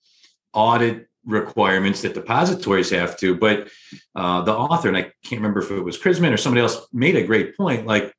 audit 0.55 1.09
requirements 1.26 2.02
that 2.02 2.14
depositories 2.14 2.90
have 2.90 3.16
to. 3.18 3.35
But 3.37 3.68
uh, 4.14 4.42
the 4.42 4.54
author, 4.54 4.88
and 4.88 4.97
I 4.97 5.12
can't 5.25 5.42
remember 5.42 5.61
if 5.61 5.71
it 5.71 5.80
was 5.80 5.99
Chrisman 5.99 6.33
or 6.33 6.37
somebody 6.37 6.62
else, 6.62 6.87
made 6.92 7.16
a 7.16 7.26
great 7.26 7.56
point. 7.56 7.87
Like 7.87 8.14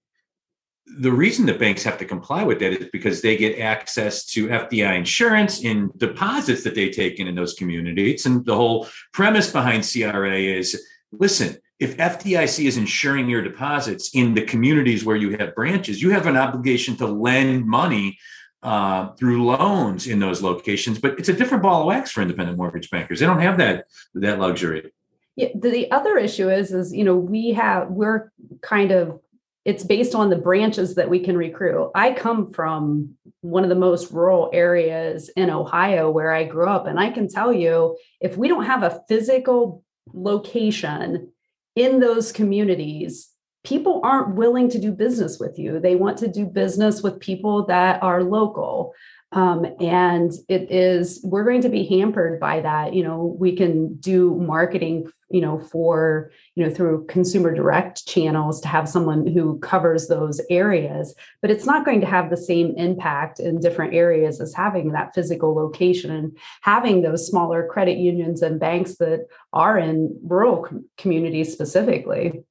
the 0.86 1.12
reason 1.12 1.46
that 1.48 1.60
banks 1.60 1.84
have 1.84 1.98
to 1.98 2.06
comply 2.06 2.44
with 2.44 2.60
that 2.60 2.74
is 2.74 2.90
because 2.92 3.22
they 3.22 3.38
get 3.38 3.60
access 3.60 4.26
to 4.26 4.48
FDI 4.48 4.98
insurance 4.98 5.62
in 5.64 5.92
deposits 5.98 6.64
that 6.64 6.76
they 6.76 6.90
take 6.90 7.20
in 7.20 7.28
in 7.28 7.36
those 7.36 7.54
communities. 7.54 8.26
And 8.26 8.46
the 8.46 8.56
whole 8.56 8.88
premise 9.14 9.52
behind 9.52 9.90
CRA 9.90 10.38
is 10.38 10.82
listen, 11.12 11.58
if 11.80 11.98
FDIC 11.98 12.66
is 12.66 12.78
insuring 12.78 13.30
your 13.30 13.42
deposits 13.42 14.12
in 14.14 14.34
the 14.34 14.42
communities 14.42 15.06
where 15.06 15.16
you 15.16 15.38
have 15.38 15.56
branches, 15.56 16.02
you 16.02 16.10
have 16.10 16.26
an 16.26 16.38
obligation 16.38 16.96
to 16.98 17.06
lend 17.06 17.66
money 17.66 18.18
uh, 18.64 19.14
through 19.14 19.46
loans 19.46 20.08
in 20.08 20.20
those 20.20 20.42
locations. 20.42 21.00
But 21.00 21.20
it's 21.20 21.30
a 21.30 21.34
different 21.34 21.64
ball 21.64 21.82
of 21.82 21.88
wax 21.88 22.12
for 22.12 22.22
independent 22.22 22.58
mortgage 22.58 22.90
bankers. 22.90 23.20
They 23.20 23.26
don't 23.26 23.42
have 23.42 23.58
that 23.58 23.86
that 24.16 24.40
luxury. 24.40 24.92
Yeah, 25.36 25.50
the 25.56 25.92
other 25.92 26.18
issue 26.18 26.50
is 26.50 26.74
is 26.74 26.94
you 26.94 27.04
know 27.04 27.16
we 27.16 27.52
have 27.52 27.90
we're 27.90 28.32
kind 28.62 28.92
of 28.92 29.20
it's 29.66 29.84
based 29.84 30.16
on 30.16 30.30
the 30.30 30.38
branches 30.38 30.96
that 30.96 31.10
we 31.10 31.20
can 31.20 31.38
recruit. 31.38 31.92
I 31.94 32.14
come 32.14 32.54
from 32.54 33.16
one 33.42 33.64
of 33.64 33.70
the 33.70 33.76
most 33.76 34.12
rural 34.12 34.50
areas 34.54 35.30
in 35.36 35.50
Ohio 35.50 36.10
where 36.10 36.32
I 36.32 36.46
grew 36.46 36.70
up 36.70 36.88
and 36.88 36.98
I 36.98 37.12
can 37.12 37.28
tell 37.28 37.52
you 37.52 37.98
if 38.22 38.38
we 38.38 38.48
don't 38.48 38.64
have 38.64 38.84
a 38.84 39.02
physical 39.10 39.84
location 40.14 41.34
in 41.76 42.00
those 42.00 42.32
communities 42.32 43.30
people 43.68 44.00
aren't 44.02 44.36
willing 44.36 44.70
to 44.70 44.80
do 44.80 44.94
business 44.94 45.40
with 45.40 45.60
you. 45.60 45.78
They 45.78 45.96
want 45.96 46.18
to 46.20 46.30
do 46.30 46.46
business 46.46 47.04
with 47.04 47.20
people 47.20 47.66
that 47.66 48.02
are 48.02 48.24
local. 48.24 48.94
Um, 49.34 49.66
and 49.82 50.32
it 50.48 50.72
is, 50.72 51.20
we're 51.22 51.44
going 51.44 51.64
to 51.64 51.70
be 51.70 51.86
hampered 51.86 52.40
by 52.40 52.62
that. 52.62 52.94
You 52.94 53.04
know, 53.04 53.36
we 53.38 53.58
can 53.58 53.96
do 53.96 54.36
marketing, 54.36 55.12
you 55.30 55.42
know, 55.42 55.60
for, 55.60 56.32
you 56.56 56.64
know, 56.64 56.74
through 56.74 57.08
consumer 57.08 57.54
direct 57.54 58.08
channels 58.08 58.62
to 58.62 58.70
have 58.70 58.88
someone 58.88 59.28
who 59.28 59.60
covers 59.60 60.08
those 60.08 60.40
areas, 60.50 61.14
but 61.42 61.52
it's 61.52 61.66
not 61.66 61.84
going 61.84 62.00
to 62.00 62.08
have 62.08 62.30
the 62.30 62.38
same 62.38 62.74
impact 62.78 63.42
in 63.42 63.60
different 63.60 63.94
areas 63.94 64.40
as 64.40 64.54
having 64.54 64.94
that 64.94 65.14
physical 65.14 65.54
location 65.54 66.10
and 66.10 66.38
having 66.62 67.02
those 67.02 67.28
smaller 67.28 67.68
credit 67.68 67.98
unions 67.98 68.42
and 68.42 68.62
banks 68.62 68.96
that 68.96 69.28
are 69.52 69.78
in 69.78 70.18
rural 70.24 70.64
com- 70.64 70.86
communities 70.98 71.52
specifically. 71.52 72.46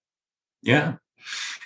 Yeah, 0.60 0.96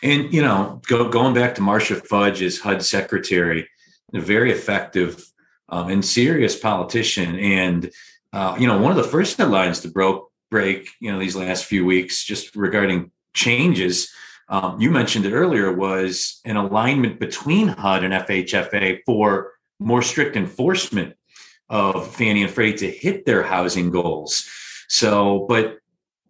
and 0.03 0.33
you 0.33 0.43
know, 0.43 0.81
go, 0.87 1.09
going 1.09 1.35
back 1.35 1.55
to 1.57 1.63
Marcia 1.63 1.97
Fudge 1.97 2.43
as 2.43 2.59
HUD 2.59 2.83
secretary, 2.85 3.69
a 4.15 4.21
very 4.21 4.53
effective 4.53 5.25
um, 5.69 5.89
and 5.89 6.05
serious 6.05 6.59
politician. 6.59 7.39
And 7.39 7.91
uh, 8.33 8.57
you 8.59 8.67
know, 8.67 8.79
one 8.79 8.91
of 8.91 8.97
the 8.97 9.11
first 9.11 9.37
headlines 9.39 9.81
to 9.81 9.89
broke 9.89 10.31
break, 10.51 10.89
you 11.01 11.13
know, 11.13 11.19
these 11.19 11.37
last 11.37 11.65
few 11.65 11.85
weeks, 11.85 12.25
just 12.25 12.57
regarding 12.57 13.11
changes. 13.35 14.13
Um, 14.49 14.81
you 14.81 14.91
mentioned 14.91 15.27
it 15.27 15.33
earlier 15.33 15.73
was 15.73 16.41
an 16.45 16.57
alignment 16.57 17.21
between 17.21 17.69
HUD 17.69 18.05
and 18.05 18.13
FHFA 18.13 19.01
for 19.07 19.53
more 19.79 20.03
strict 20.03 20.37
enforcement 20.37 21.15
of 21.69 22.13
Fannie 22.15 22.43
and 22.43 22.51
Freddie 22.51 22.75
to 22.79 22.91
hit 22.91 23.25
their 23.25 23.45
housing 23.45 23.91
goals. 23.91 24.49
So, 24.89 25.47
but 25.49 25.79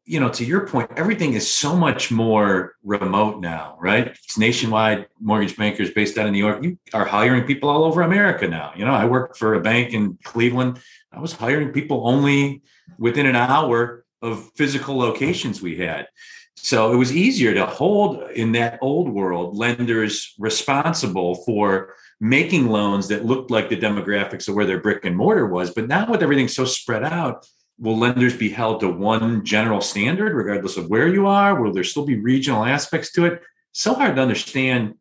you 0.07 0.19
know, 0.19 0.29
to 0.29 0.45
your 0.45 0.67
point, 0.67 0.91
everything 0.97 1.35
is 1.35 1.51
so 1.51 1.77
much 1.77 2.11
more 2.11 2.75
remote 2.83 3.41
now, 3.41 3.77
right? 3.81 4.09
It's 4.09 4.39
nationwide 4.39 5.07
mortgage 5.21 5.57
bankers 5.57 5.91
based 5.91 6.19
out 6.19 6.27
of 6.27 6.33
New 6.33 6.39
York. 6.39 6.63
You 6.65 6.79
are 6.93 7.05
hiring 7.05 7.45
people 7.45 7.69
all 7.69 7.85
over 7.85 8.03
America 8.03 8.49
now. 8.49 8.73
You 8.75 8.85
know, 8.85 8.95
I 8.95 9.05
worked 9.05 9.37
for 9.37 9.55
a 9.55 9.61
bank 9.61 9.93
in 9.93 10.19
Cleveland. 10.25 10.81
I 11.13 11.21
was 11.21 11.33
hiring 11.33 11.73
people 11.73 12.09
only 12.09 12.63
within 12.99 13.27
an 13.27 13.37
hour 13.37 14.05
of 14.23 14.51
physical 14.57 14.97
locations 14.97 15.63
we 15.63 15.77
had. 15.77 16.09
So 16.57 16.93
it 16.93 16.97
was 16.97 17.17
easier 17.17 17.55
to 17.55 17.65
hold 17.65 18.31
in 18.33 18.53
that 18.53 18.79
old 18.83 19.09
world 19.09 19.57
lenders 19.57 20.35
responsible 20.39 21.37
for 21.47 21.95
making 22.21 22.69
loans 22.69 23.09
that 23.09 23.25
looked 23.25 23.51
like 23.51 23.71
the 23.71 23.77
demographics 23.77 24.47
of 24.47 24.55
where 24.55 24.67
their 24.67 24.81
brick 24.81 25.05
and 25.05 25.17
mortar 25.17 25.47
was. 25.47 25.71
But 25.71 25.89
now 25.89 26.11
with 26.11 26.23
everything 26.23 26.49
so 26.49 26.67
spread 26.67 27.03
out, 27.03 27.47
will 27.81 27.97
lenders 27.97 28.37
be 28.37 28.51
held 28.51 28.81
to 28.81 28.89
one 28.89 29.45
general 29.45 29.81
standard 29.81 30.35
regardless 30.35 30.77
of 30.77 30.89
where 30.89 31.09
you 31.09 31.27
are? 31.27 31.61
Will 31.61 31.73
there 31.73 31.85
still 31.85 32.05
be 32.05 32.19
regional 32.19 32.65
aspects 32.65 33.11
to 33.13 33.25
it? 33.25 33.43
So 33.73 33.95
hard 33.95 34.17
to 34.17 34.23
understand 34.23 34.95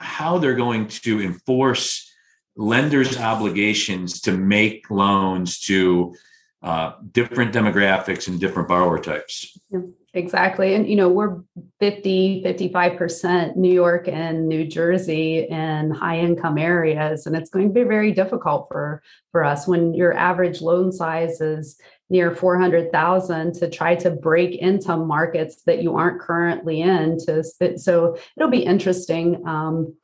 how 0.00 0.38
they're 0.38 0.54
going 0.54 0.88
to 0.88 1.22
enforce 1.22 2.10
lenders 2.56 3.18
obligations 3.18 4.20
to 4.22 4.32
make 4.32 4.90
loans 4.90 5.60
to 5.60 6.14
uh, 6.62 6.94
different 7.12 7.54
demographics 7.54 8.28
and 8.28 8.40
different 8.40 8.68
borrower 8.68 8.98
types. 8.98 9.56
Exactly. 10.14 10.74
And 10.74 10.88
you 10.88 10.96
know 10.96 11.10
we're 11.10 11.42
50 11.78 12.42
55% 12.42 13.56
new 13.56 13.72
york 13.72 14.08
and 14.08 14.48
new 14.48 14.66
jersey 14.66 15.46
and 15.48 15.94
high 15.94 16.18
income 16.18 16.56
areas 16.56 17.26
and 17.26 17.36
it's 17.36 17.50
going 17.50 17.68
to 17.68 17.74
be 17.74 17.82
very 17.82 18.12
difficult 18.12 18.68
for 18.72 19.02
for 19.30 19.44
us 19.44 19.68
when 19.68 19.92
your 19.92 20.14
average 20.14 20.62
loan 20.62 20.90
size 20.90 21.42
is 21.42 21.78
near 22.08 22.34
400,000 22.34 23.54
to 23.54 23.68
try 23.68 23.96
to 23.96 24.10
break 24.10 24.56
into 24.56 24.96
markets 24.96 25.62
that 25.66 25.82
you 25.82 25.96
aren't 25.96 26.20
currently 26.20 26.80
in 26.80 27.18
to 27.18 27.42
so 27.76 28.16
it'll 28.36 28.50
be 28.50 28.64
interesting 28.64 29.46
um, 29.46 29.94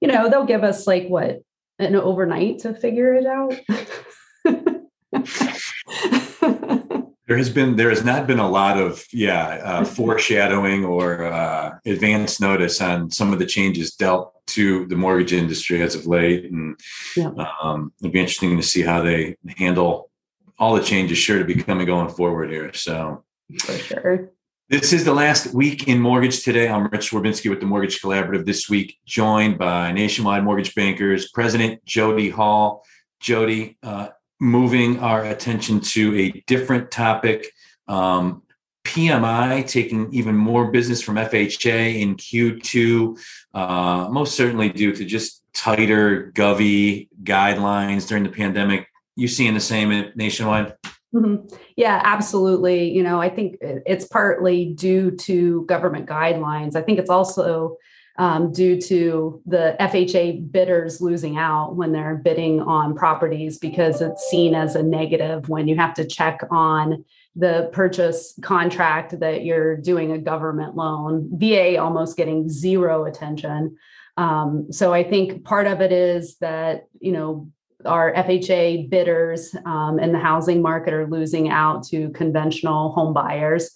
you 0.00 0.08
know 0.08 0.28
they'll 0.28 0.44
give 0.44 0.64
us 0.64 0.86
like 0.86 1.08
what 1.08 1.42
an 1.78 1.96
overnight 1.96 2.60
to 2.60 2.74
figure 2.74 3.14
it 3.14 3.26
out 3.26 3.54
there 7.26 7.36
has 7.36 7.50
been 7.50 7.76
there 7.76 7.90
has 7.90 8.04
not 8.04 8.26
been 8.26 8.38
a 8.38 8.48
lot 8.48 8.78
of 8.78 9.04
yeah 9.12 9.60
uh, 9.64 9.84
foreshadowing 9.84 10.84
or 10.84 11.24
uh, 11.24 11.72
advance 11.86 12.40
notice 12.40 12.80
on 12.80 13.10
some 13.10 13.32
of 13.32 13.38
the 13.38 13.46
changes 13.46 13.94
dealt 13.94 14.32
to 14.46 14.86
the 14.86 14.96
mortgage 14.96 15.32
industry 15.32 15.82
as 15.82 15.94
of 15.94 16.06
late 16.06 16.50
and 16.50 16.78
yeah. 17.16 17.30
um, 17.62 17.92
it'll 18.00 18.12
be 18.12 18.20
interesting 18.20 18.56
to 18.56 18.62
see 18.62 18.82
how 18.82 19.02
they 19.02 19.36
handle 19.56 20.10
all 20.58 20.74
the 20.74 20.82
changes 20.82 21.18
sure 21.18 21.38
to 21.38 21.44
be 21.44 21.54
coming 21.54 21.86
going 21.86 22.08
forward 22.08 22.50
here. 22.50 22.72
So 22.72 23.24
for 23.60 23.72
sure. 23.78 24.30
This 24.70 24.92
is 24.92 25.04
the 25.04 25.12
last 25.12 25.52
week 25.52 25.88
in 25.88 26.00
mortgage 26.00 26.42
today. 26.42 26.68
I'm 26.68 26.86
Rich 26.86 27.10
Swerbinsky 27.10 27.50
with 27.50 27.60
the 27.60 27.66
Mortgage 27.66 28.00
Collaborative 28.00 28.46
this 28.46 28.68
week, 28.68 28.98
joined 29.04 29.58
by 29.58 29.92
Nationwide 29.92 30.42
Mortgage 30.42 30.74
Bankers 30.74 31.30
President 31.30 31.84
Jody 31.84 32.30
Hall. 32.30 32.84
Jody, 33.20 33.76
uh, 33.82 34.08
moving 34.40 34.98
our 35.00 35.24
attention 35.24 35.80
to 35.80 36.16
a 36.18 36.30
different 36.46 36.90
topic. 36.90 37.46
Um, 37.88 38.42
PMI 38.84 39.66
taking 39.66 40.12
even 40.12 40.34
more 40.34 40.70
business 40.70 41.02
from 41.02 41.16
FHA 41.16 42.00
in 42.00 42.16
Q2, 42.16 43.18
uh, 43.54 44.08
most 44.10 44.34
certainly 44.34 44.70
due 44.70 44.94
to 44.94 45.04
just 45.04 45.42
tighter 45.52 46.32
Govy 46.32 47.08
guidelines 47.22 48.06
during 48.08 48.24
the 48.24 48.30
pandemic 48.30 48.88
you 49.16 49.28
seeing 49.28 49.54
the 49.54 49.60
same 49.60 50.12
nationwide? 50.14 50.74
Mm-hmm. 51.14 51.54
Yeah, 51.76 52.00
absolutely. 52.04 52.90
You 52.90 53.02
know, 53.02 53.20
I 53.20 53.28
think 53.28 53.56
it's 53.60 54.04
partly 54.04 54.66
due 54.66 55.12
to 55.12 55.64
government 55.66 56.06
guidelines. 56.06 56.74
I 56.74 56.82
think 56.82 56.98
it's 56.98 57.10
also 57.10 57.76
um, 58.16 58.52
due 58.52 58.80
to 58.80 59.42
the 59.46 59.76
FHA 59.80 60.50
bidders 60.50 61.00
losing 61.00 61.36
out 61.36 61.74
when 61.76 61.92
they're 61.92 62.16
bidding 62.16 62.60
on 62.60 62.94
properties 62.94 63.58
because 63.58 64.00
it's 64.00 64.28
seen 64.28 64.54
as 64.54 64.76
a 64.76 64.82
negative 64.82 65.48
when 65.48 65.66
you 65.66 65.76
have 65.76 65.94
to 65.94 66.06
check 66.06 66.40
on 66.50 67.04
the 67.36 67.70
purchase 67.72 68.38
contract 68.42 69.18
that 69.18 69.44
you're 69.44 69.76
doing 69.76 70.12
a 70.12 70.18
government 70.18 70.76
loan. 70.76 71.28
VA 71.32 71.76
almost 71.76 72.16
getting 72.16 72.48
zero 72.48 73.04
attention. 73.04 73.76
Um, 74.16 74.70
so 74.70 74.92
I 74.92 75.02
think 75.02 75.44
part 75.44 75.66
of 75.66 75.80
it 75.80 75.90
is 75.90 76.36
that, 76.36 76.86
you 77.00 77.10
know, 77.10 77.50
our 77.86 78.12
FHA 78.12 78.88
bidders 78.90 79.54
um, 79.64 79.98
in 79.98 80.12
the 80.12 80.18
housing 80.18 80.62
market 80.62 80.94
are 80.94 81.06
losing 81.06 81.48
out 81.48 81.84
to 81.84 82.10
conventional 82.10 82.92
home 82.92 83.12
buyers. 83.12 83.70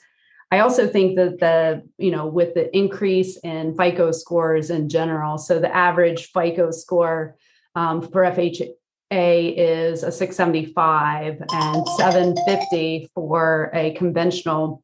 I 0.51 0.61
also 0.61 0.87
think 0.87 1.17
that 1.17 1.41
the, 1.41 1.83
you 1.99 2.11
know, 2.11 2.27
with 2.27 2.55
the 2.55 2.75
increase 2.77 3.37
in 3.39 3.77
FICO 3.77 4.13
scores 4.13 4.71
in 4.71 4.89
general, 4.89 5.37
so 5.37 5.59
the 5.59 5.75
average 5.75 6.31
FICO 6.33 6.71
score 6.71 7.37
um, 7.75 8.01
for 8.01 8.23
FHA 8.23 8.73
is 9.11 10.03
a 10.03 10.13
675 10.13 11.43
and 11.53 11.89
750 11.89 13.11
for 13.15 13.71
a 13.75 13.93
conventional 13.93 14.83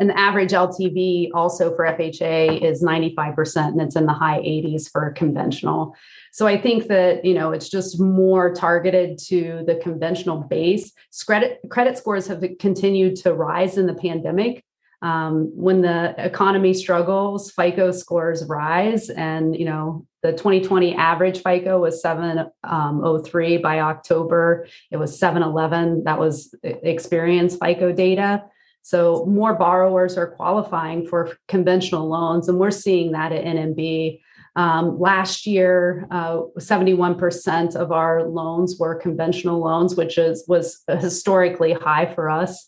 and 0.00 0.08
the 0.08 0.18
average 0.18 0.52
LTV 0.52 1.28
also 1.34 1.76
for 1.76 1.84
FHA 1.84 2.62
is 2.62 2.82
95%, 2.82 3.68
and 3.68 3.82
it's 3.82 3.96
in 3.96 4.06
the 4.06 4.14
high 4.14 4.38
80s 4.38 4.90
for 4.90 5.12
conventional. 5.12 5.94
So 6.32 6.46
I 6.46 6.58
think 6.58 6.86
that 6.88 7.24
you 7.24 7.34
know 7.34 7.52
it's 7.52 7.68
just 7.68 8.00
more 8.00 8.52
targeted 8.52 9.18
to 9.26 9.62
the 9.66 9.76
conventional 9.76 10.38
base. 10.38 10.92
Credit 11.26 11.60
credit 11.68 11.98
scores 11.98 12.26
have 12.28 12.42
continued 12.58 13.16
to 13.16 13.34
rise 13.34 13.76
in 13.76 13.86
the 13.86 13.94
pandemic. 13.94 14.64
Um, 15.02 15.50
when 15.54 15.80
the 15.80 16.14
economy 16.18 16.74
struggles, 16.74 17.50
FICO 17.52 17.90
scores 17.90 18.44
rise, 18.46 19.10
and 19.10 19.54
you 19.54 19.66
know 19.66 20.06
the 20.22 20.32
2020 20.32 20.94
average 20.94 21.42
FICO 21.42 21.80
was 21.80 22.00
703 22.00 23.56
um, 23.56 23.62
by 23.62 23.80
October. 23.80 24.66
It 24.90 24.96
was 24.96 25.18
711. 25.18 26.04
That 26.04 26.18
was 26.18 26.54
Experian 26.64 27.50
FICO 27.50 27.92
data. 27.92 28.44
So 28.82 29.26
more 29.26 29.54
borrowers 29.54 30.16
are 30.16 30.26
qualifying 30.26 31.06
for 31.06 31.36
conventional 31.48 32.08
loans, 32.08 32.48
and 32.48 32.58
we're 32.58 32.70
seeing 32.70 33.12
that 33.12 33.32
at 33.32 33.44
NMB. 33.44 34.20
Um, 34.56 34.98
last 34.98 35.46
year, 35.46 36.08
uh, 36.10 36.40
71% 36.58 37.76
of 37.76 37.92
our 37.92 38.24
loans 38.24 38.78
were 38.78 38.96
conventional 38.96 39.60
loans, 39.60 39.94
which 39.94 40.18
is 40.18 40.44
was 40.48 40.82
historically 40.88 41.72
high 41.72 42.12
for 42.14 42.28
us. 42.28 42.66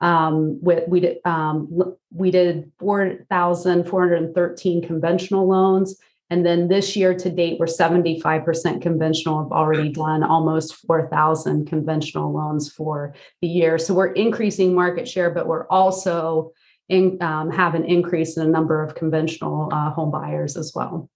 Um, 0.00 0.58
we, 0.60 0.80
we 0.88 1.00
did 1.00 1.16
um, 1.24 1.96
we 2.10 2.30
did 2.30 2.70
4,413 2.78 4.86
conventional 4.86 5.48
loans 5.48 5.96
and 6.32 6.46
then 6.46 6.66
this 6.66 6.96
year 6.96 7.12
to 7.12 7.28
date, 7.28 7.58
we're 7.60 7.66
75% 7.66 8.80
conventional, 8.80 9.42
have 9.42 9.52
already 9.52 9.90
done 9.90 10.22
almost 10.22 10.74
4,000 10.86 11.66
conventional 11.66 12.32
loans 12.32 12.72
for 12.72 13.14
the 13.42 13.48
year. 13.48 13.76
So 13.76 13.92
we're 13.92 14.12
increasing 14.12 14.74
market 14.74 15.06
share, 15.06 15.28
but 15.28 15.46
we're 15.46 15.66
also 15.68 16.52
in, 16.88 17.22
um, 17.22 17.50
have 17.50 17.74
an 17.74 17.84
increase 17.84 18.38
in 18.38 18.46
the 18.46 18.50
number 18.50 18.82
of 18.82 18.94
conventional 18.94 19.68
uh, 19.74 19.90
home 19.90 20.10
buyers 20.10 20.56
as 20.56 20.72
well. 20.74 21.10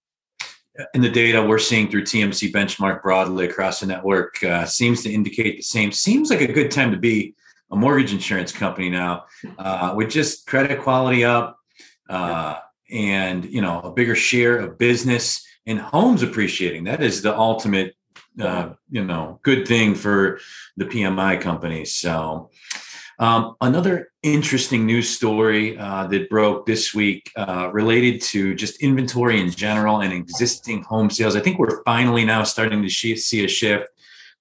And 0.93 1.03
the 1.03 1.09
data 1.09 1.43
we're 1.43 1.57
seeing 1.57 1.89
through 1.89 2.03
TMC 2.03 2.51
benchmark 2.51 3.01
broadly 3.01 3.45
across 3.45 3.79
the 3.79 3.87
network 3.87 4.43
uh, 4.43 4.65
seems 4.65 5.01
to 5.01 5.11
indicate 5.11 5.57
the 5.57 5.63
same. 5.63 5.91
Seems 5.91 6.29
like 6.29 6.41
a 6.41 6.53
good 6.53 6.69
time 6.69 6.91
to 6.91 6.97
be 6.97 7.33
a 7.71 7.75
mortgage 7.75 8.13
insurance 8.13 8.51
company 8.51 8.91
now, 8.91 9.25
uh, 9.57 9.93
with 9.95 10.11
just 10.11 10.45
credit 10.45 10.79
quality 10.79 11.25
up, 11.25 11.57
uh, 12.07 12.57
and 12.91 13.45
you 13.45 13.61
know 13.61 13.79
a 13.81 13.91
bigger 13.91 14.15
share 14.15 14.59
of 14.59 14.77
business 14.77 15.45
and 15.65 15.79
homes 15.79 16.23
appreciating. 16.23 16.85
That 16.85 17.03
is 17.03 17.21
the 17.21 17.37
ultimate 17.37 17.95
uh, 18.39 18.73
you 18.89 19.03
know 19.03 19.39
good 19.43 19.67
thing 19.67 19.95
for 19.95 20.39
the 20.75 20.85
pmi 20.85 21.41
companies 21.41 21.95
so 21.95 22.51
um, 23.19 23.55
another 23.61 24.09
interesting 24.21 24.85
news 24.85 25.09
story 25.09 25.77
uh, 25.77 26.05
that 26.07 26.29
broke 26.29 26.67
this 26.67 26.93
week 26.93 27.31
uh, 27.35 27.69
related 27.73 28.21
to 28.21 28.53
just 28.53 28.81
inventory 28.83 29.41
in 29.41 29.49
general 29.49 30.01
and 30.01 30.13
existing 30.13 30.83
home 30.83 31.09
sales. 31.09 31.35
I 31.35 31.39
think 31.39 31.57
we're 31.57 31.83
finally 31.83 32.25
now 32.25 32.43
starting 32.43 32.83
to 32.83 32.89
see 32.89 33.43
a 33.43 33.47
shift. 33.47 33.87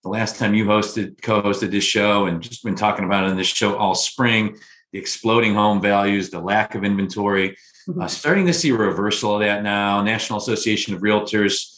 The 0.03 0.11
last 0.11 0.37
time 0.37 0.55
you 0.55 0.67
hosted 0.67 1.23
co-hosted 1.23 1.71
this 1.71 1.85
show 1.85 2.27
and 2.27 2.43
just 2.43 2.63
been 2.63 2.75
talking 2.75 3.07
about 3.07 3.25
it 3.25 3.31
in 3.31 3.37
this 3.37 3.47
show 3.47 3.77
all 3.77 3.95
spring 3.95 4.59
the 4.93 4.99
exploding 4.99 5.55
home 5.55 5.81
values 5.81 6.31
the 6.31 6.39
lack 6.39 6.75
of 6.75 6.85
inventory 6.85 7.57
Mm-hmm. 7.89 8.01
Uh, 8.01 8.09
starting 8.09 8.47
to 8.47 8.53
see 8.53 8.71
a 8.71 8.75
reversal 8.75 9.35
of 9.35 9.41
that 9.41 9.63
now. 9.63 10.03
National 10.03 10.39
Association 10.39 10.95
of 10.95 11.03
Realtors 11.03 11.73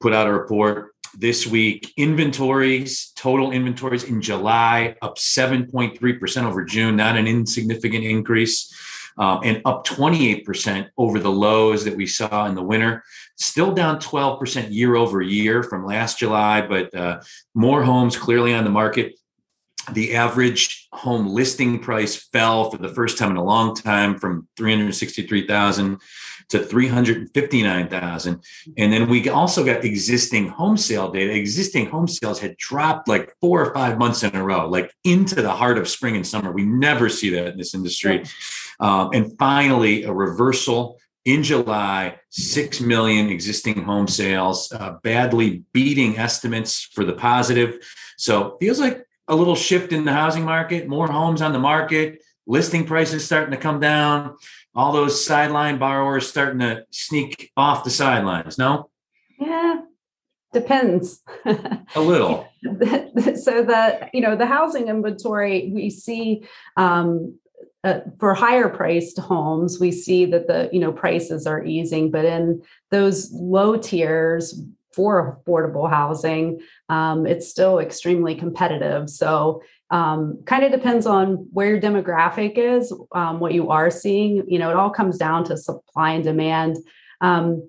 put 0.00 0.12
out 0.12 0.26
a 0.26 0.32
report 0.32 0.92
this 1.16 1.46
week. 1.46 1.92
Inventories, 1.96 3.12
total 3.16 3.50
inventories 3.50 4.04
in 4.04 4.20
July, 4.20 4.96
up 5.00 5.16
7.3% 5.16 6.44
over 6.44 6.64
June, 6.64 6.96
not 6.96 7.16
an 7.16 7.26
insignificant 7.26 8.04
increase. 8.04 8.72
Um, 9.16 9.40
and 9.44 9.62
up 9.64 9.86
28% 9.86 10.88
over 10.98 11.20
the 11.20 11.30
lows 11.30 11.84
that 11.84 11.96
we 11.96 12.04
saw 12.04 12.46
in 12.46 12.56
the 12.56 12.62
winter. 12.64 13.04
Still 13.36 13.72
down 13.72 14.00
12% 14.00 14.72
year 14.72 14.96
over 14.96 15.22
year 15.22 15.62
from 15.62 15.86
last 15.86 16.18
July, 16.18 16.66
but 16.66 16.92
uh, 16.96 17.20
more 17.54 17.84
homes 17.84 18.16
clearly 18.16 18.52
on 18.54 18.64
the 18.64 18.70
market 18.70 19.14
the 19.92 20.14
average 20.14 20.88
home 20.92 21.26
listing 21.26 21.78
price 21.78 22.16
fell 22.16 22.70
for 22.70 22.78
the 22.78 22.88
first 22.88 23.18
time 23.18 23.30
in 23.30 23.36
a 23.36 23.44
long 23.44 23.74
time 23.74 24.18
from 24.18 24.48
363,000 24.56 26.00
to 26.50 26.58
359,000 26.58 28.42
and 28.76 28.92
then 28.92 29.08
we 29.08 29.28
also 29.28 29.64
got 29.64 29.84
existing 29.84 30.48
home 30.48 30.76
sale 30.76 31.10
data. 31.10 31.34
Existing 31.34 31.86
home 31.86 32.06
sales 32.06 32.38
had 32.38 32.56
dropped 32.56 33.08
like 33.08 33.34
4 33.40 33.66
or 33.66 33.74
5 33.74 33.98
months 33.98 34.22
in 34.22 34.34
a 34.34 34.44
row 34.44 34.68
like 34.68 34.92
into 35.04 35.36
the 35.36 35.50
heart 35.50 35.78
of 35.78 35.88
spring 35.88 36.16
and 36.16 36.26
summer. 36.26 36.52
We 36.52 36.64
never 36.64 37.08
see 37.08 37.30
that 37.30 37.48
in 37.48 37.58
this 37.58 37.74
industry. 37.74 38.24
Um, 38.80 39.10
and 39.12 39.36
finally 39.38 40.04
a 40.04 40.12
reversal 40.12 40.98
in 41.24 41.42
July, 41.42 42.16
6 42.30 42.80
million 42.80 43.28
existing 43.28 43.82
home 43.82 44.06
sales, 44.06 44.70
uh, 44.72 44.96
badly 45.02 45.62
beating 45.72 46.18
estimates 46.18 46.82
for 46.82 47.04
the 47.04 47.14
positive. 47.14 47.78
So 48.18 48.56
feels 48.60 48.78
like 48.78 49.06
a 49.28 49.34
little 49.34 49.56
shift 49.56 49.92
in 49.92 50.04
the 50.04 50.12
housing 50.12 50.44
market, 50.44 50.88
more 50.88 51.06
homes 51.06 51.42
on 51.42 51.52
the 51.52 51.58
market, 51.58 52.22
listing 52.46 52.84
prices 52.84 53.24
starting 53.24 53.52
to 53.52 53.56
come 53.56 53.80
down, 53.80 54.36
all 54.74 54.92
those 54.92 55.24
sideline 55.24 55.78
borrowers 55.78 56.28
starting 56.28 56.60
to 56.60 56.84
sneak 56.90 57.50
off 57.56 57.84
the 57.84 57.90
sidelines. 57.90 58.58
No? 58.58 58.90
Yeah, 59.38 59.80
depends. 60.52 61.22
a 61.46 62.00
little. 62.00 62.48
so 62.62 63.62
the 63.62 64.08
you 64.12 64.20
know 64.20 64.36
the 64.36 64.46
housing 64.46 64.88
inventory 64.88 65.70
we 65.74 65.90
see 65.90 66.46
um, 66.76 67.38
uh, 67.82 68.00
for 68.18 68.32
higher 68.34 68.68
priced 68.68 69.18
homes 69.18 69.78
we 69.78 69.92
see 69.92 70.24
that 70.24 70.46
the 70.46 70.70
you 70.72 70.80
know 70.80 70.92
prices 70.92 71.46
are 71.46 71.62
easing 71.62 72.10
but 72.10 72.24
in 72.24 72.62
those 72.90 73.30
low 73.32 73.76
tiers 73.76 74.58
for 74.94 75.42
affordable 75.44 75.90
housing, 75.90 76.60
um, 76.88 77.26
it's 77.26 77.48
still 77.48 77.78
extremely 77.78 78.34
competitive. 78.34 79.08
So, 79.10 79.62
um, 79.90 80.42
kind 80.44 80.64
of 80.64 80.72
depends 80.72 81.06
on 81.06 81.48
where 81.52 81.68
your 81.68 81.80
demographic 81.80 82.54
is, 82.56 82.92
um, 83.12 83.38
what 83.38 83.54
you 83.54 83.70
are 83.70 83.90
seeing. 83.90 84.44
You 84.48 84.58
know, 84.58 84.70
it 84.70 84.76
all 84.76 84.90
comes 84.90 85.18
down 85.18 85.44
to 85.44 85.56
supply 85.56 86.12
and 86.12 86.24
demand. 86.24 86.78
Um, 87.20 87.68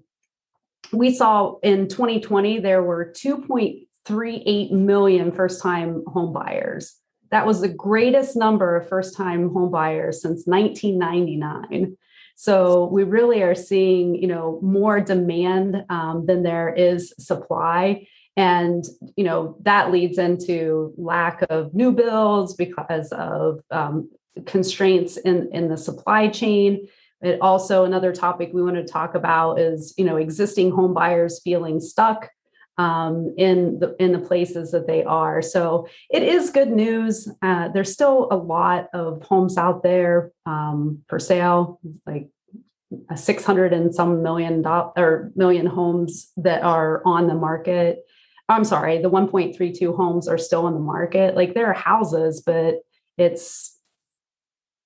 we 0.92 1.14
saw 1.14 1.58
in 1.62 1.88
2020 1.88 2.60
there 2.60 2.84
were 2.84 3.14
2.38 3.16 4.72
million 4.72 5.32
first-time 5.32 6.04
home 6.08 6.34
buyers. 6.34 6.96
That 7.32 7.46
was 7.46 7.62
the 7.62 7.70
greatest 7.70 8.36
number 8.36 8.76
of 8.76 8.88
first-time 8.88 9.50
home 9.50 9.72
buyers 9.72 10.22
since 10.22 10.46
1999. 10.46 11.98
So 12.36 12.86
we 12.92 13.04
really 13.04 13.44
are 13.44 13.56
seeing, 13.56 14.16
you 14.16 14.28
know, 14.28 14.60
more 14.62 15.00
demand 15.00 15.86
um, 15.90 16.26
than 16.26 16.44
there 16.44 16.74
is 16.74 17.14
supply. 17.18 18.08
And 18.38 18.84
you 19.16 19.24
know 19.24 19.58
that 19.62 19.92
leads 19.92 20.18
into 20.18 20.94
lack 20.98 21.44
of 21.50 21.74
new 21.74 21.92
builds 21.92 22.54
because 22.54 23.12
of 23.12 23.62
um, 23.72 24.10
constraints 24.46 25.18
in, 25.18 25.50
in 25.54 25.70
the 25.70 25.78
supply 25.78 26.28
chain. 26.28 26.88
It 27.22 27.40
also 27.42 27.86
another 27.86 28.14
topic 28.14 28.52
we 28.54 28.62
want 28.62 28.76
to 28.76 28.84
talk 28.84 29.16
about 29.16 29.60
is 29.60 29.94
you 29.98 30.04
know 30.04 30.18
existing 30.18 30.72
home 30.72 30.94
buyers 30.94 31.40
feeling 31.44 31.80
stuck 31.80 32.30
um, 32.78 33.34
in 33.38 33.80
the 33.80 33.96
in 34.00 34.12
the 34.12 34.20
places 34.20 34.72
that 34.72 34.88
they 34.88 35.04
are. 35.04 35.42
So 35.42 35.88
it 36.10 36.24
is 36.24 36.50
good 36.50 36.70
news. 36.70 37.30
Uh, 37.42 37.70
there's 37.70 37.94
still 37.94 38.28
a 38.32 38.36
lot 38.36 38.90
of 38.94 39.24
homes 39.24 39.58
out 39.58 39.84
there 39.84 40.32
um, 40.46 41.04
for 41.08 41.20
sale, 41.20 41.80
like 42.06 42.30
a 43.10 43.18
600 43.18 43.74
and 43.74 43.94
some 43.94 44.22
million 44.22 44.62
dollar 44.62 44.92
or 44.98 45.32
million 45.36 45.66
homes 45.66 46.32
that 46.38 46.64
are 46.64 47.02
on 47.06 47.28
the 47.28 47.34
market. 47.34 48.06
I'm 48.48 48.64
sorry, 48.64 49.02
the 49.02 49.10
1.32 49.10 49.96
homes 49.96 50.28
are 50.28 50.38
still 50.38 50.66
on 50.66 50.74
the 50.74 50.80
market. 50.80 51.36
Like 51.36 51.54
there 51.54 51.68
are 51.68 51.74
houses, 51.74 52.44
but 52.46 52.76
it's 53.18 53.78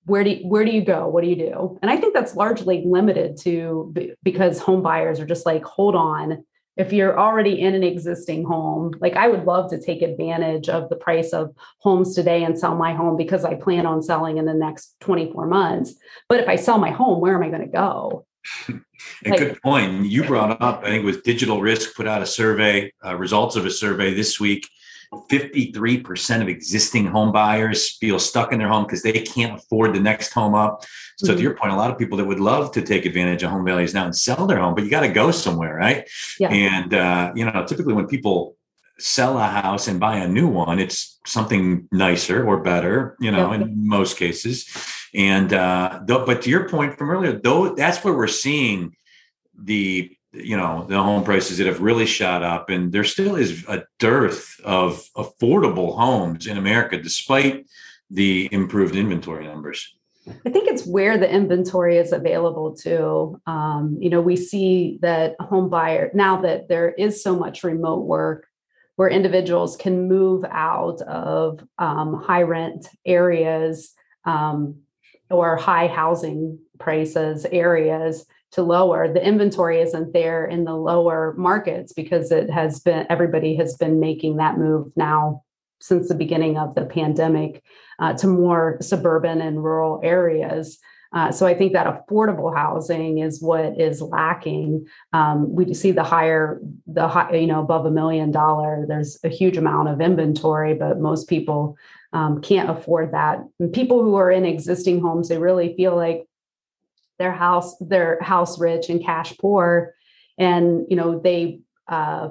where 0.04 0.24
do 0.24 0.30
you, 0.30 0.48
where 0.48 0.64
do 0.64 0.70
you 0.70 0.82
go? 0.82 1.08
What 1.08 1.22
do 1.22 1.30
you 1.30 1.36
do? 1.36 1.78
And 1.82 1.90
I 1.90 1.96
think 1.96 2.14
that's 2.14 2.34
largely 2.34 2.82
limited 2.86 3.36
to 3.42 3.94
because 4.22 4.58
home 4.60 4.82
buyers 4.82 5.20
are 5.20 5.26
just 5.26 5.44
like, 5.44 5.62
hold 5.62 5.94
on, 5.94 6.44
if 6.76 6.94
you're 6.94 7.18
already 7.18 7.60
in 7.60 7.74
an 7.74 7.82
existing 7.82 8.44
home 8.44 8.92
like 9.00 9.14
i 9.14 9.28
would 9.28 9.44
love 9.44 9.68
to 9.68 9.80
take 9.80 10.02
advantage 10.02 10.68
of 10.68 10.88
the 10.88 10.96
price 10.96 11.32
of 11.32 11.54
homes 11.80 12.14
today 12.14 12.42
and 12.42 12.58
sell 12.58 12.74
my 12.74 12.94
home 12.94 13.16
because 13.16 13.44
i 13.44 13.54
plan 13.54 13.86
on 13.86 14.02
selling 14.02 14.38
in 14.38 14.46
the 14.46 14.54
next 14.54 14.94
24 15.00 15.46
months 15.46 15.94
but 16.28 16.40
if 16.40 16.48
i 16.48 16.56
sell 16.56 16.78
my 16.78 16.90
home 16.90 17.20
where 17.20 17.34
am 17.34 17.42
i 17.42 17.50
going 17.50 17.60
to 17.60 17.66
go 17.66 18.24
A 19.24 19.30
like, 19.30 19.38
good 19.38 19.62
point. 19.62 20.06
You 20.06 20.24
brought 20.24 20.60
up, 20.62 20.82
I 20.82 20.88
think, 20.88 21.04
with 21.04 21.22
Digital 21.24 21.60
Risk 21.60 21.94
put 21.94 22.06
out 22.06 22.22
a 22.22 22.26
survey, 22.26 22.92
uh, 23.04 23.16
results 23.16 23.56
of 23.56 23.66
a 23.66 23.70
survey 23.70 24.14
this 24.14 24.40
week. 24.40 24.68
53% 25.12 26.40
of 26.40 26.48
existing 26.48 27.06
home 27.06 27.32
buyers 27.32 27.96
feel 27.96 28.18
stuck 28.18 28.52
in 28.52 28.58
their 28.58 28.68
home 28.68 28.84
because 28.84 29.02
they 29.02 29.12
can't 29.12 29.58
afford 29.58 29.94
the 29.94 30.00
next 30.00 30.32
home 30.32 30.54
up. 30.54 30.84
So, 31.18 31.28
mm-hmm. 31.28 31.36
to 31.36 31.42
your 31.42 31.54
point, 31.54 31.72
a 31.72 31.76
lot 31.76 31.90
of 31.90 31.98
people 31.98 32.16
that 32.18 32.26
would 32.26 32.40
love 32.40 32.72
to 32.72 32.82
take 32.82 33.06
advantage 33.06 33.42
of 33.42 33.50
home 33.50 33.64
values 33.64 33.92
now 33.92 34.04
and 34.04 34.16
sell 34.16 34.46
their 34.46 34.58
home, 34.58 34.74
but 34.74 34.84
you 34.84 34.90
got 34.90 35.00
to 35.00 35.08
go 35.08 35.30
somewhere, 35.30 35.74
right? 35.74 36.08
Yeah. 36.38 36.50
And, 36.50 36.94
uh, 36.94 37.32
you 37.34 37.44
know, 37.44 37.64
typically 37.66 37.94
when 37.94 38.06
people 38.06 38.56
sell 38.98 39.38
a 39.38 39.46
house 39.46 39.88
and 39.88 39.98
buy 39.98 40.16
a 40.16 40.28
new 40.28 40.46
one, 40.46 40.78
it's 40.78 41.18
something 41.26 41.88
nicer 41.90 42.46
or 42.46 42.62
better, 42.62 43.16
you 43.18 43.30
know, 43.30 43.52
in 43.52 43.88
most 43.88 44.16
cases. 44.16 44.68
And 45.14 45.52
uh, 45.52 46.00
but 46.06 46.42
to 46.42 46.50
your 46.50 46.68
point 46.68 46.96
from 46.96 47.10
earlier, 47.10 47.32
though, 47.32 47.74
that's 47.74 48.02
where 48.04 48.14
we're 48.14 48.28
seeing 48.28 48.94
the 49.58 50.10
you 50.32 50.56
know 50.56 50.86
the 50.88 51.02
home 51.02 51.24
prices 51.24 51.58
that 51.58 51.66
have 51.66 51.80
really 51.80 52.06
shot 52.06 52.42
up, 52.42 52.70
and 52.70 52.92
there 52.92 53.04
still 53.04 53.36
is 53.36 53.64
a 53.68 53.84
dearth 53.98 54.60
of 54.64 55.08
affordable 55.16 55.96
homes 55.96 56.46
in 56.46 56.56
America, 56.56 57.00
despite 57.00 57.66
the 58.10 58.48
improved 58.52 58.94
inventory 58.94 59.46
numbers. 59.46 59.94
I 60.44 60.50
think 60.50 60.68
it's 60.68 60.86
where 60.86 61.18
the 61.18 61.30
inventory 61.30 61.96
is 61.96 62.12
available 62.12 62.76
to. 62.82 63.40
Um, 63.46 63.96
you 64.00 64.10
know, 64.10 64.20
we 64.20 64.36
see 64.36 64.98
that 65.02 65.34
home 65.40 65.70
buyer 65.70 66.10
now 66.14 66.40
that 66.42 66.68
there 66.68 66.90
is 66.90 67.22
so 67.22 67.36
much 67.36 67.64
remote 67.64 68.04
work 68.04 68.46
where 68.96 69.08
individuals 69.08 69.76
can 69.76 70.08
move 70.08 70.44
out 70.50 71.00
of 71.02 71.66
um, 71.78 72.22
high 72.22 72.42
rent 72.42 72.86
areas 73.06 73.94
um, 74.24 74.76
or 75.30 75.56
high 75.56 75.86
housing 75.86 76.58
prices 76.78 77.46
areas 77.52 78.26
to 78.52 78.62
lower 78.62 79.12
the 79.12 79.24
inventory 79.24 79.80
isn't 79.80 80.12
there 80.12 80.44
in 80.44 80.64
the 80.64 80.74
lower 80.74 81.34
markets 81.38 81.92
because 81.92 82.32
it 82.32 82.50
has 82.50 82.80
been 82.80 83.06
everybody 83.08 83.54
has 83.54 83.76
been 83.76 84.00
making 84.00 84.36
that 84.36 84.58
move 84.58 84.90
now 84.96 85.42
since 85.80 86.08
the 86.08 86.14
beginning 86.14 86.58
of 86.58 86.74
the 86.74 86.84
pandemic 86.84 87.62
uh, 88.00 88.12
to 88.12 88.26
more 88.26 88.76
suburban 88.80 89.40
and 89.40 89.62
rural 89.62 90.00
areas 90.02 90.78
uh, 91.12 91.32
so 91.32 91.46
I 91.46 91.54
think 91.54 91.72
that 91.72 91.86
affordable 91.86 92.54
housing 92.54 93.18
is 93.18 93.42
what 93.42 93.80
is 93.80 94.00
lacking. 94.00 94.86
Um, 95.12 95.52
we 95.52 95.74
see 95.74 95.90
the 95.90 96.04
higher, 96.04 96.60
the 96.86 97.08
high, 97.08 97.34
you 97.34 97.48
know, 97.48 97.60
above 97.60 97.84
a 97.84 97.90
million 97.90 98.30
dollar. 98.30 98.84
There's 98.86 99.18
a 99.24 99.28
huge 99.28 99.56
amount 99.56 99.88
of 99.88 100.00
inventory, 100.00 100.74
but 100.74 101.00
most 101.00 101.28
people 101.28 101.76
um, 102.12 102.40
can't 102.40 102.70
afford 102.70 103.12
that. 103.12 103.40
And 103.58 103.72
people 103.72 104.02
who 104.02 104.16
are 104.16 104.30
in 104.30 104.44
existing 104.44 105.00
homes, 105.00 105.28
they 105.28 105.38
really 105.38 105.74
feel 105.76 105.94
like 105.94 106.26
their 107.18 107.32
house, 107.32 107.76
their 107.78 108.20
house 108.20 108.58
rich 108.58 108.88
and 108.88 109.04
cash 109.04 109.36
poor, 109.38 109.94
and 110.38 110.86
you 110.88 110.96
know 110.96 111.18
they 111.18 111.60
uh, 111.88 112.30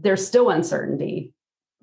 there's 0.00 0.26
still 0.26 0.50
uncertainty 0.50 1.32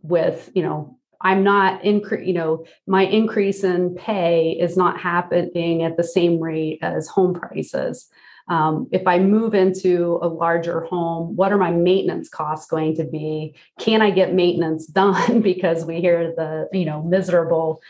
with 0.02 0.50
you 0.54 0.64
know 0.64 0.98
I'm 1.24 1.44
not 1.44 1.82
incre- 1.84 2.26
you 2.26 2.34
know, 2.34 2.66
my 2.86 3.04
increase 3.04 3.64
in 3.64 3.96
pay 3.96 4.52
is 4.52 4.76
not 4.76 5.00
happening 5.00 5.82
at 5.82 5.96
the 5.96 6.04
same 6.04 6.40
rate 6.40 6.80
as 6.82 7.08
home 7.08 7.34
prices. 7.34 8.10
Um, 8.48 8.88
if 8.92 9.08
I 9.08 9.20
move 9.20 9.54
into 9.54 10.20
a 10.22 10.28
larger 10.28 10.82
home, 10.82 11.36
what 11.36 11.54
are 11.54 11.58
my 11.58 11.72
maintenance 11.72 12.28
costs 12.30 12.68
going 12.70 12.96
to 12.98 13.04
be? 13.04 13.56
Can 13.80 14.02
I 14.02 14.12
get 14.12 14.34
maintenance 14.34 14.86
done? 15.02 15.42
because 15.42 15.86
we 15.86 16.02
hear 16.02 16.34
the 16.36 16.70
you 16.74 16.86
know 16.86 17.02
miserable 17.04 17.82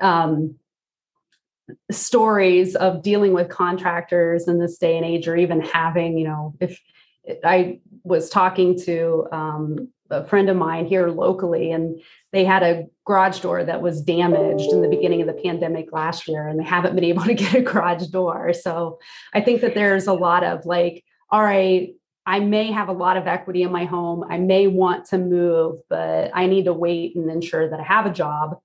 um, 0.00 0.56
stories 1.90 2.76
of 2.76 3.02
dealing 3.02 3.32
with 3.32 3.48
contractors 3.48 4.48
in 4.48 4.58
this 4.58 4.78
day 4.78 4.96
and 4.96 5.06
age, 5.06 5.28
or 5.28 5.36
even 5.36 5.60
having 5.60 6.18
you 6.18 6.24
know 6.24 6.54
if 6.60 6.80
I 7.44 7.80
was 8.04 8.28
talking 8.30 8.78
to 8.80 9.26
um, 9.32 9.88
a 10.10 10.26
friend 10.26 10.48
of 10.48 10.56
mine 10.56 10.86
here 10.86 11.08
locally, 11.08 11.72
and 11.72 12.00
they 12.32 12.44
had 12.44 12.62
a 12.62 12.86
garage 13.04 13.40
door 13.40 13.64
that 13.64 13.82
was 13.82 14.02
damaged 14.02 14.72
in 14.72 14.82
the 14.82 14.88
beginning 14.88 15.20
of 15.20 15.26
the 15.26 15.40
pandemic 15.42 15.92
last 15.92 16.28
year, 16.28 16.48
and 16.48 16.58
they 16.58 16.64
haven't 16.64 16.94
been 16.94 17.04
able 17.04 17.24
to 17.24 17.34
get 17.42 17.54
a 17.54 17.62
garage 17.62 18.06
door. 18.08 18.52
So 18.52 18.98
I 19.32 19.40
think 19.40 19.60
that 19.60 19.74
there's 19.74 20.06
a 20.06 20.12
lot 20.12 20.44
of 20.44 20.66
like, 20.66 21.04
all 21.30 21.42
right, 21.42 21.94
I 22.26 22.40
may 22.40 22.72
have 22.72 22.88
a 22.88 22.92
lot 22.92 23.16
of 23.16 23.26
equity 23.26 23.62
in 23.62 23.70
my 23.70 23.84
home. 23.84 24.24
I 24.28 24.38
may 24.38 24.66
want 24.66 25.06
to 25.06 25.18
move, 25.18 25.78
but 25.88 26.30
I 26.34 26.46
need 26.46 26.64
to 26.64 26.72
wait 26.72 27.14
and 27.14 27.30
ensure 27.30 27.68
that 27.70 27.78
I 27.78 27.84
have 27.84 28.06
a 28.06 28.12
job, 28.12 28.58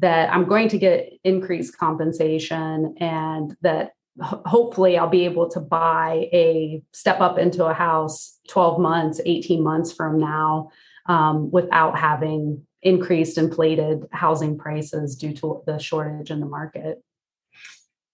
that 0.00 0.32
I'm 0.32 0.46
going 0.46 0.68
to 0.70 0.78
get 0.78 1.12
increased 1.22 1.78
compensation, 1.78 2.96
and 2.98 3.56
that 3.62 3.92
hopefully 4.20 4.96
I'll 4.96 5.08
be 5.08 5.24
able 5.24 5.48
to 5.50 5.60
buy 5.60 6.28
a 6.32 6.82
step 6.92 7.20
up 7.20 7.38
into 7.38 7.66
a 7.66 7.74
house 7.74 8.38
12 8.48 8.80
months, 8.80 9.20
18 9.24 9.62
months 9.62 9.92
from 9.92 10.18
now 10.18 10.70
um, 11.06 11.50
without 11.50 11.98
having 11.98 12.66
increased 12.82 13.36
inflated 13.36 14.06
housing 14.12 14.56
prices 14.56 15.16
due 15.16 15.32
to 15.34 15.62
the 15.66 15.78
shortage 15.78 16.30
in 16.30 16.40
the 16.40 16.46
market. 16.46 17.02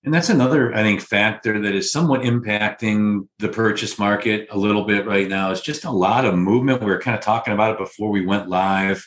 And 0.04 0.12
that's 0.12 0.30
another, 0.30 0.74
I 0.74 0.82
think, 0.82 1.00
factor 1.00 1.60
that 1.60 1.74
is 1.74 1.92
somewhat 1.92 2.22
impacting 2.22 3.28
the 3.38 3.48
purchase 3.48 4.00
market 4.00 4.48
a 4.50 4.58
little 4.58 4.84
bit 4.84 5.06
right 5.06 5.28
now. 5.28 5.52
It's 5.52 5.60
just 5.60 5.84
a 5.84 5.90
lot 5.90 6.24
of 6.24 6.34
movement. 6.34 6.80
We 6.80 6.86
were 6.86 6.98
kind 6.98 7.16
of 7.16 7.22
talking 7.22 7.54
about 7.54 7.74
it 7.74 7.78
before 7.78 8.10
we 8.10 8.26
went 8.26 8.48
live. 8.48 9.06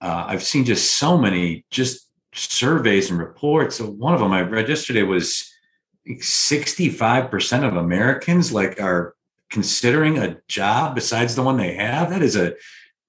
Uh, 0.00 0.26
I've 0.28 0.44
seen 0.44 0.64
just 0.64 0.98
so 0.98 1.18
many 1.18 1.64
just 1.70 2.08
surveys 2.32 3.10
and 3.10 3.18
reports. 3.18 3.76
So 3.76 3.86
one 3.86 4.14
of 4.14 4.20
them 4.20 4.32
I 4.32 4.42
read 4.42 4.68
yesterday 4.68 5.02
was 5.02 5.50
65% 6.08 7.66
of 7.66 7.76
Americans 7.76 8.52
like 8.52 8.80
are 8.80 9.14
considering 9.50 10.18
a 10.18 10.38
job 10.48 10.94
besides 10.94 11.34
the 11.34 11.42
one 11.42 11.56
they 11.56 11.74
have. 11.74 12.10
That 12.10 12.22
is 12.22 12.36
a 12.36 12.54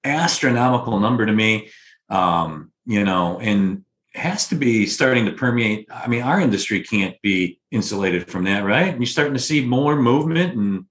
astronomical 0.04 0.98
number 1.00 1.26
to 1.26 1.32
me. 1.32 1.70
Um, 2.08 2.72
you 2.86 3.04
know, 3.04 3.38
and 3.38 3.84
has 4.14 4.48
to 4.48 4.54
be 4.54 4.86
starting 4.86 5.26
to 5.26 5.32
permeate. 5.32 5.86
I 5.92 6.08
mean, 6.08 6.22
our 6.22 6.40
industry 6.40 6.82
can't 6.82 7.20
be 7.22 7.60
insulated 7.70 8.30
from 8.30 8.44
that, 8.44 8.64
right? 8.64 8.96
You're 8.96 9.06
starting 9.06 9.34
to 9.34 9.40
see 9.40 9.64
more 9.64 9.94
movement 9.94 10.56
and 10.56 10.86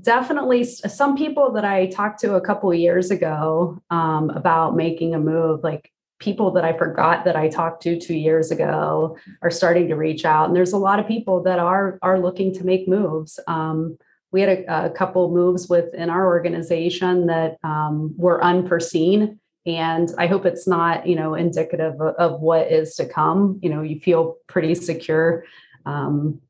definitely 0.00 0.64
some 0.64 1.16
people 1.16 1.52
that 1.52 1.64
I 1.64 1.86
talked 1.86 2.20
to 2.20 2.34
a 2.34 2.40
couple 2.40 2.72
years 2.72 3.10
ago 3.10 3.82
um, 3.90 4.30
about 4.30 4.74
making 4.74 5.14
a 5.14 5.18
move, 5.18 5.62
like 5.62 5.92
people 6.22 6.52
that 6.52 6.64
I 6.64 6.72
forgot 6.72 7.24
that 7.24 7.36
I 7.36 7.48
talked 7.48 7.82
to 7.82 7.98
two 7.98 8.14
years 8.14 8.50
ago 8.50 9.16
are 9.42 9.50
starting 9.50 9.88
to 9.88 9.96
reach 9.96 10.24
out. 10.24 10.46
And 10.46 10.56
there's 10.56 10.72
a 10.72 10.78
lot 10.78 11.00
of 11.00 11.08
people 11.08 11.42
that 11.42 11.58
are 11.58 11.98
are 12.00 12.20
looking 12.20 12.54
to 12.54 12.64
make 12.64 12.86
moves. 12.86 13.40
Um, 13.48 13.98
we 14.30 14.40
had 14.40 14.48
a, 14.50 14.86
a, 14.86 14.90
couple 14.90 15.30
moves 15.30 15.68
within 15.68 16.08
our 16.08 16.26
organization 16.26 17.26
that 17.26 17.58
um, 17.64 18.14
were 18.16 18.42
unforeseen. 18.42 19.38
And 19.66 20.10
I 20.16 20.26
hope 20.26 20.46
it's 20.46 20.66
not, 20.66 21.06
you 21.06 21.14
know, 21.14 21.34
indicative 21.34 22.00
of, 22.00 22.14
of 22.14 22.40
what 22.40 22.72
is 22.72 22.94
to 22.94 23.06
come. 23.06 23.58
You 23.62 23.68
know, 23.68 23.82
you 23.82 24.00
feel 24.00 24.36
pretty 24.46 24.74
secure 24.74 25.44
um, 25.84 26.40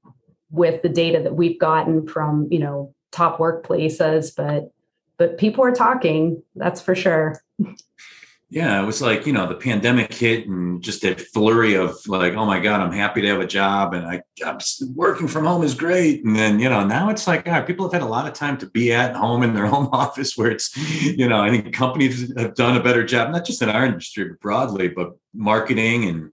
with 0.51 0.83
the 0.83 0.89
data 0.89 1.21
that 1.25 1.35
we've 1.35 1.59
gotten 1.59 2.07
from, 2.07 2.47
you 2.51 2.61
know, 2.61 2.95
top 3.11 3.39
workplaces, 3.39 4.35
but 4.37 4.71
but 5.19 5.39
people 5.39 5.63
are 5.65 5.73
talking, 5.73 6.43
that's 6.57 6.81
for 6.81 6.95
sure. 6.95 7.41
Yeah, 8.53 8.83
it 8.83 8.85
was 8.85 9.01
like, 9.01 9.27
you 9.27 9.33
know, 9.33 9.47
the 9.47 9.55
pandemic 9.55 10.13
hit 10.13 10.47
and 10.47 10.83
just 10.83 11.03
a 11.05 11.15
flurry 11.15 11.75
of 11.75 12.07
like, 12.07 12.35
oh 12.35 12.45
my 12.45 12.61
God, 12.61 12.83
I'm 12.83 12.93
happy 12.93 13.23
to 13.23 13.29
have 13.29 13.41
a 13.41 13.47
job 13.47 13.95
and 13.95 14.05
I, 14.05 14.21
I'm 14.45 14.59
working 14.95 15.27
from 15.27 15.47
home 15.47 15.63
is 15.63 15.75
great. 15.75 16.23
And 16.23 16.37
then, 16.37 16.61
you 16.61 16.69
know, 16.69 16.85
now 16.85 17.09
it's 17.09 17.27
like, 17.27 17.47
right, 17.47 17.67
people 17.67 17.87
have 17.87 17.95
had 17.95 18.03
a 18.03 18.13
lot 18.13 18.29
of 18.29 18.35
time 18.35 18.59
to 18.59 18.67
be 18.67 18.93
at 18.93 19.17
home 19.17 19.43
in 19.43 19.55
their 19.55 19.65
home 19.75 19.89
office 19.91 20.37
where 20.37 20.51
it's, 20.51 20.77
you 21.03 21.31
know, 21.31 21.41
I 21.41 21.49
think 21.49 21.73
companies 21.73 22.31
have 22.37 22.55
done 22.55 22.77
a 22.77 22.83
better 22.83 23.07
job, 23.07 23.31
not 23.31 23.47
just 23.47 23.63
in 23.63 23.71
our 23.71 23.87
industry, 23.87 24.29
but 24.29 24.41
broadly, 24.41 24.89
but 24.89 25.17
marketing 25.33 26.05
and, 26.11 26.31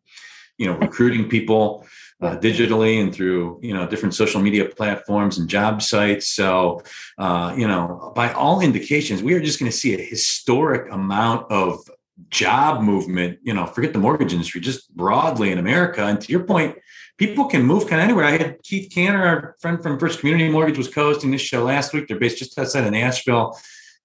you 0.57 0.65
know, 0.65 0.77
recruiting 0.77 1.29
people 1.29 1.87
uh, 2.21 2.35
digitally 2.35 3.01
and 3.01 3.15
through, 3.15 3.61
you 3.63 3.73
know, 3.73 3.87
different 3.87 4.13
social 4.13 4.41
media 4.41 4.65
platforms 4.65 5.37
and 5.37 5.49
job 5.49 5.81
sites. 5.81 6.27
So, 6.27 6.83
uh, 7.17 7.55
you 7.57 7.65
know, 7.65 8.11
by 8.13 8.33
all 8.33 8.59
indications, 8.59 9.23
we 9.23 9.35
are 9.35 9.39
just 9.39 9.57
going 9.57 9.71
to 9.71 9.77
see 9.77 9.93
a 9.93 10.03
historic 10.03 10.91
amount 10.91 11.49
of 11.49 11.89
job 12.29 12.81
movement, 12.81 13.39
you 13.43 13.53
know, 13.53 13.65
forget 13.65 13.93
the 13.93 13.99
mortgage 13.99 14.33
industry, 14.33 14.61
just 14.61 14.93
broadly 14.95 15.51
in 15.51 15.57
America. 15.57 16.03
And 16.05 16.19
to 16.21 16.31
your 16.31 16.43
point, 16.43 16.77
people 17.17 17.45
can 17.45 17.63
move 17.63 17.87
kind 17.87 18.01
of 18.01 18.05
anywhere. 18.05 18.25
I 18.25 18.31
had 18.31 18.63
Keith 18.63 18.91
Canter, 18.93 19.23
our 19.23 19.55
friend 19.59 19.81
from 19.81 19.99
First 19.99 20.19
Community 20.19 20.49
Mortgage, 20.49 20.77
was 20.77 20.87
co-hosting 20.87 21.31
this 21.31 21.41
show 21.41 21.63
last 21.63 21.93
week. 21.93 22.07
They're 22.07 22.19
based 22.19 22.39
just 22.39 22.57
outside 22.57 22.85
of 22.85 22.91
Nashville. 22.91 23.57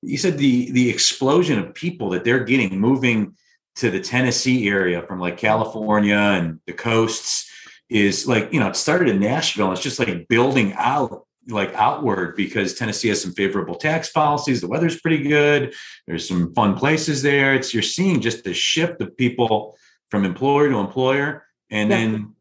He 0.02 0.16
said 0.16 0.36
the 0.36 0.70
the 0.72 0.90
explosion 0.90 1.58
of 1.58 1.74
people 1.74 2.10
that 2.10 2.24
they're 2.24 2.44
getting 2.44 2.78
moving 2.78 3.36
to 3.76 3.90
the 3.90 4.00
Tennessee 4.00 4.68
area 4.68 5.02
from 5.02 5.18
like 5.18 5.36
California 5.36 6.16
and 6.16 6.60
the 6.66 6.72
coasts 6.72 7.50
is 7.88 8.26
like, 8.26 8.52
you 8.52 8.60
know, 8.60 8.68
it 8.68 8.76
started 8.76 9.08
in 9.08 9.20
Nashville. 9.20 9.72
It's 9.72 9.80
just 9.80 9.98
like 9.98 10.28
building 10.28 10.72
out 10.74 11.23
like 11.48 11.72
outward 11.74 12.36
because 12.36 12.74
Tennessee 12.74 13.08
has 13.08 13.22
some 13.22 13.32
favorable 13.32 13.74
tax 13.74 14.10
policies. 14.10 14.60
The 14.60 14.68
weather's 14.68 15.00
pretty 15.00 15.22
good. 15.22 15.74
There's 16.06 16.26
some 16.28 16.54
fun 16.54 16.76
places 16.76 17.22
there. 17.22 17.54
It's 17.54 17.74
you're 17.74 17.82
seeing 17.82 18.20
just 18.20 18.44
the 18.44 18.54
shift 18.54 19.00
of 19.00 19.16
people 19.16 19.76
from 20.10 20.24
employer 20.24 20.68
to 20.68 20.78
employer, 20.78 21.44
and 21.70 21.90
yeah. 21.90 21.96
then 21.96 22.34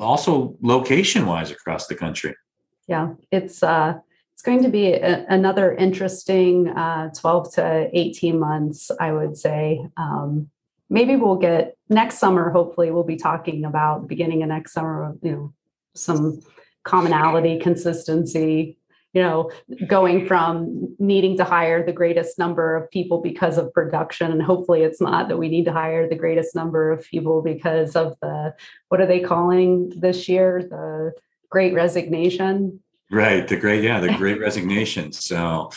also 0.00 0.56
location 0.62 1.26
wise 1.26 1.50
across 1.50 1.86
the 1.86 1.94
country. 1.94 2.34
yeah, 2.88 3.14
it's 3.30 3.62
uh, 3.62 3.94
it's 4.32 4.42
going 4.42 4.62
to 4.62 4.68
be 4.68 4.92
a, 4.92 5.24
another 5.28 5.74
interesting 5.74 6.68
uh, 6.68 7.10
12 7.10 7.54
to 7.54 7.90
18 7.92 8.38
months, 8.38 8.90
I 8.98 9.12
would 9.12 9.36
say. 9.36 9.86
Um, 9.96 10.50
maybe 10.90 11.16
we'll 11.16 11.36
get 11.36 11.76
next 11.88 12.18
summer. 12.18 12.50
Hopefully, 12.50 12.90
we'll 12.90 13.04
be 13.04 13.16
talking 13.16 13.64
about 13.64 14.08
beginning 14.08 14.42
of 14.42 14.48
next 14.48 14.72
summer. 14.72 15.16
You 15.22 15.30
know, 15.30 15.54
some 15.94 16.40
commonality, 16.84 17.58
consistency, 17.58 18.78
you 19.14 19.22
know 19.22 19.50
going 19.86 20.26
from 20.26 20.94
needing 20.98 21.36
to 21.36 21.44
hire 21.44 21.86
the 21.86 21.92
greatest 21.92 22.38
number 22.38 22.76
of 22.76 22.90
people 22.90 23.22
because 23.22 23.56
of 23.56 23.72
production 23.72 24.30
and 24.30 24.42
hopefully 24.42 24.82
it's 24.82 25.00
not 25.00 25.28
that 25.28 25.38
we 25.38 25.48
need 25.48 25.64
to 25.64 25.72
hire 25.72 26.08
the 26.08 26.16
greatest 26.16 26.54
number 26.54 26.90
of 26.90 27.06
people 27.06 27.40
because 27.40 27.96
of 27.96 28.16
the 28.20 28.52
what 28.88 29.00
are 29.00 29.06
they 29.06 29.20
calling 29.20 29.92
this 29.96 30.28
year? 30.28 30.66
The 30.68 31.12
great 31.48 31.72
resignation 31.72 32.80
right 33.14 33.48
the 33.48 33.56
great 33.56 33.82
yeah 33.82 34.00
the 34.00 34.12
great 34.14 34.40
resignation 34.48 35.12
so 35.12 35.70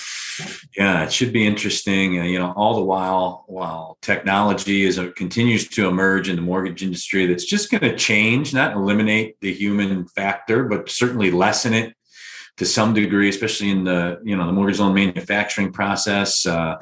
yeah 0.75 1.03
it 1.03 1.11
should 1.11 1.31
be 1.31 1.45
interesting 1.45 2.19
uh, 2.19 2.23
you 2.23 2.37
know 2.39 2.53
all 2.55 2.75
the 2.75 2.83
while 2.83 3.45
while 3.47 3.97
technology 4.01 4.83
is 4.83 4.99
uh, 4.99 5.09
continues 5.15 5.67
to 5.67 5.87
emerge 5.87 6.27
in 6.27 6.35
the 6.35 6.41
mortgage 6.41 6.83
industry 6.83 7.25
that's 7.25 7.45
just 7.45 7.71
going 7.71 7.81
to 7.81 7.95
change 7.95 8.53
not 8.53 8.75
eliminate 8.75 9.39
the 9.41 9.53
human 9.53 10.07
factor 10.07 10.63
but 10.63 10.89
certainly 10.89 11.31
lessen 11.31 11.73
it 11.73 11.93
to 12.57 12.65
some 12.65 12.93
degree, 12.93 13.29
especially 13.29 13.69
in 13.69 13.83
the 13.83 14.19
you 14.23 14.35
know 14.35 14.45
the 14.45 14.51
mortgage 14.51 14.79
loan 14.79 14.93
manufacturing 14.93 15.71
process. 15.71 16.45
Uh, 16.45 16.75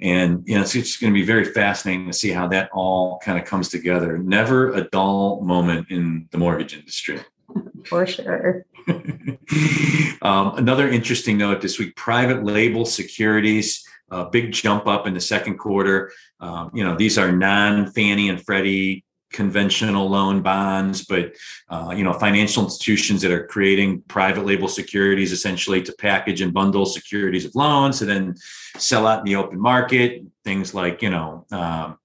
and 0.00 0.42
you 0.46 0.54
know 0.54 0.62
it's, 0.62 0.74
it's 0.74 0.96
going 0.96 1.12
to 1.12 1.18
be 1.18 1.24
very 1.24 1.44
fascinating 1.44 2.06
to 2.06 2.12
see 2.12 2.30
how 2.30 2.48
that 2.48 2.70
all 2.72 3.18
kind 3.18 3.38
of 3.38 3.44
comes 3.44 3.68
together. 3.68 4.18
Never 4.18 4.72
a 4.72 4.82
dull 4.82 5.40
moment 5.42 5.90
in 5.90 6.28
the 6.30 6.38
mortgage 6.38 6.74
industry. 6.74 7.20
For 7.86 8.06
sure. 8.06 8.64
um, 10.22 10.56
another 10.56 10.88
interesting 10.88 11.38
note 11.38 11.60
this 11.60 11.78
week: 11.78 11.96
private 11.96 12.44
label 12.44 12.84
securities. 12.84 13.84
A 14.10 14.24
big 14.24 14.52
jump 14.52 14.86
up 14.86 15.06
in 15.06 15.12
the 15.12 15.20
second 15.20 15.58
quarter. 15.58 16.10
Um, 16.40 16.70
you 16.72 16.82
know, 16.82 16.96
these 16.96 17.18
are 17.18 17.30
non 17.30 17.92
Fannie 17.92 18.30
and 18.30 18.42
Freddie 18.42 19.04
conventional 19.32 20.08
loan 20.08 20.40
bonds, 20.42 21.04
but 21.04 21.34
uh, 21.68 21.92
you 21.96 22.04
know 22.04 22.12
financial 22.12 22.64
institutions 22.64 23.22
that 23.22 23.30
are 23.30 23.46
creating 23.46 24.00
private 24.02 24.46
label 24.46 24.68
securities 24.68 25.32
essentially 25.32 25.82
to 25.82 25.92
package 25.98 26.40
and 26.40 26.54
bundle 26.54 26.86
securities 26.86 27.44
of 27.44 27.54
loans 27.54 28.00
and 28.00 28.10
then 28.10 28.34
sell 28.76 29.06
out 29.06 29.20
in 29.20 29.24
the 29.26 29.36
open 29.36 29.60
market. 29.60 30.22
Things 30.44 30.74
like 30.74 31.02
you 31.02 31.10
know 31.10 31.46
um, 31.50 31.98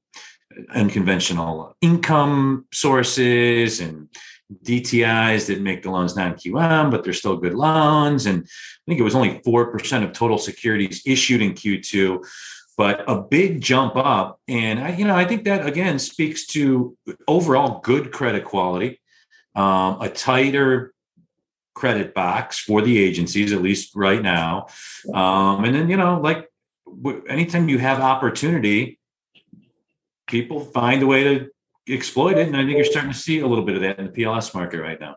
unconventional 0.74 1.76
income 1.82 2.66
sources 2.74 3.80
and 3.80 4.10
DTIs 4.64 5.48
that 5.48 5.62
make 5.62 5.84
the 5.84 5.92
loans 5.92 6.16
non-QM, 6.16 6.92
but 6.92 7.04
they're 7.04 7.14
still 7.14 7.38
good 7.38 7.54
loans. 7.54 8.26
And 8.26 8.44
I 8.44 8.84
think 8.88 9.00
it 9.00 9.04
was 9.04 9.16
only 9.16 9.42
four 9.44 9.72
percent 9.72 10.04
of 10.04 10.14
total 10.14 10.38
securities 10.38 11.02
issued 11.06 11.42
in 11.42 11.54
Q2 11.54 12.24
but 12.78 13.04
a 13.08 13.22
big 13.22 13.62
jump 13.62 13.96
up. 13.96 14.40
And 14.48 14.80
I, 14.80 14.96
you 14.96 15.06
know, 15.06 15.16
I 15.16 15.26
think 15.26 15.44
that 15.46 15.66
again 15.66 16.00
speaks 16.00 16.46
to 16.48 16.98
overall 17.28 17.80
good 17.82 18.12
credit 18.12 18.46
quality, 18.46 19.00
um, 19.56 20.02
a 20.02 20.10
tighter 20.10 20.94
credit 21.76 22.14
box 22.14 22.60
for 22.60 22.82
the 22.82 23.00
agencies, 23.00 23.52
at 23.54 23.62
least 23.62 23.96
right 23.96 24.22
now. 24.22 24.68
Um, 25.14 25.64
and 25.64 25.76
then, 25.76 25.90
you 25.90 25.98
know, 25.98 26.20
like 26.20 26.50
anytime 27.28 27.70
you 27.70 27.80
have 27.80 28.00
opportunity, 28.00 29.00
people 30.28 30.62
find 30.62 31.04
a 31.04 31.08
way 31.08 31.24
to 31.24 31.50
exploit 31.88 32.38
it. 32.38 32.48
And 32.48 32.56
I 32.56 32.64
think 32.64 32.78
you're 32.78 32.86
starting 32.86 33.12
to 33.12 33.18
see 33.18 33.40
a 33.40 33.48
little 33.48 33.66
bit 33.66 33.76
of 33.76 33.82
that 33.82 34.00
in 34.00 34.06
the 34.06 34.12
PLS 34.12 34.54
market 34.54 34.82
right 34.82 35.00
now. 35.00 35.16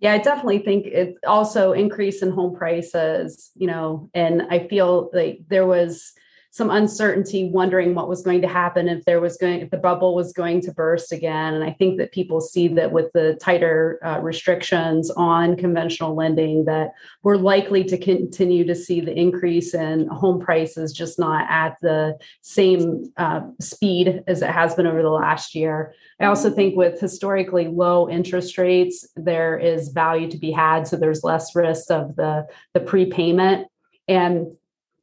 Yeah, 0.00 0.12
I 0.12 0.18
definitely 0.18 0.60
think 0.60 0.86
it 0.86 1.16
also 1.26 1.72
increase 1.72 2.22
in 2.22 2.30
home 2.30 2.54
prices, 2.54 3.50
you 3.56 3.66
know, 3.66 4.10
and 4.14 4.42
I 4.48 4.68
feel 4.68 5.10
like 5.12 5.40
there 5.48 5.66
was 5.66 6.12
some 6.50 6.70
uncertainty, 6.70 7.50
wondering 7.50 7.94
what 7.94 8.08
was 8.08 8.22
going 8.22 8.40
to 8.42 8.48
happen 8.48 8.88
if 8.88 9.04
there 9.04 9.20
was 9.20 9.36
going 9.36 9.60
if 9.60 9.70
the 9.70 9.76
bubble 9.76 10.14
was 10.14 10.32
going 10.32 10.60
to 10.62 10.72
burst 10.72 11.12
again. 11.12 11.54
And 11.54 11.62
I 11.62 11.72
think 11.72 11.98
that 11.98 12.12
people 12.12 12.40
see 12.40 12.68
that 12.68 12.90
with 12.90 13.12
the 13.12 13.38
tighter 13.40 13.98
uh, 14.02 14.20
restrictions 14.20 15.10
on 15.10 15.56
conventional 15.56 16.14
lending, 16.14 16.64
that 16.64 16.92
we're 17.22 17.36
likely 17.36 17.84
to 17.84 17.98
continue 17.98 18.64
to 18.66 18.74
see 18.74 19.00
the 19.00 19.16
increase 19.16 19.74
in 19.74 20.08
home 20.08 20.40
prices, 20.40 20.92
just 20.92 21.18
not 21.18 21.46
at 21.50 21.76
the 21.82 22.16
same 22.42 23.12
uh, 23.18 23.42
speed 23.60 24.22
as 24.26 24.42
it 24.42 24.50
has 24.50 24.74
been 24.74 24.86
over 24.86 25.02
the 25.02 25.10
last 25.10 25.54
year. 25.54 25.94
I 26.18 26.24
also 26.24 26.50
think 26.50 26.76
with 26.76 26.98
historically 26.98 27.68
low 27.68 28.08
interest 28.08 28.56
rates, 28.58 29.06
there 29.16 29.58
is 29.58 29.88
value 29.88 30.30
to 30.30 30.38
be 30.38 30.50
had, 30.50 30.88
so 30.88 30.96
there's 30.96 31.22
less 31.22 31.54
risk 31.54 31.90
of 31.90 32.16
the 32.16 32.46
the 32.74 32.80
prepayment 32.80 33.68
and 34.08 34.48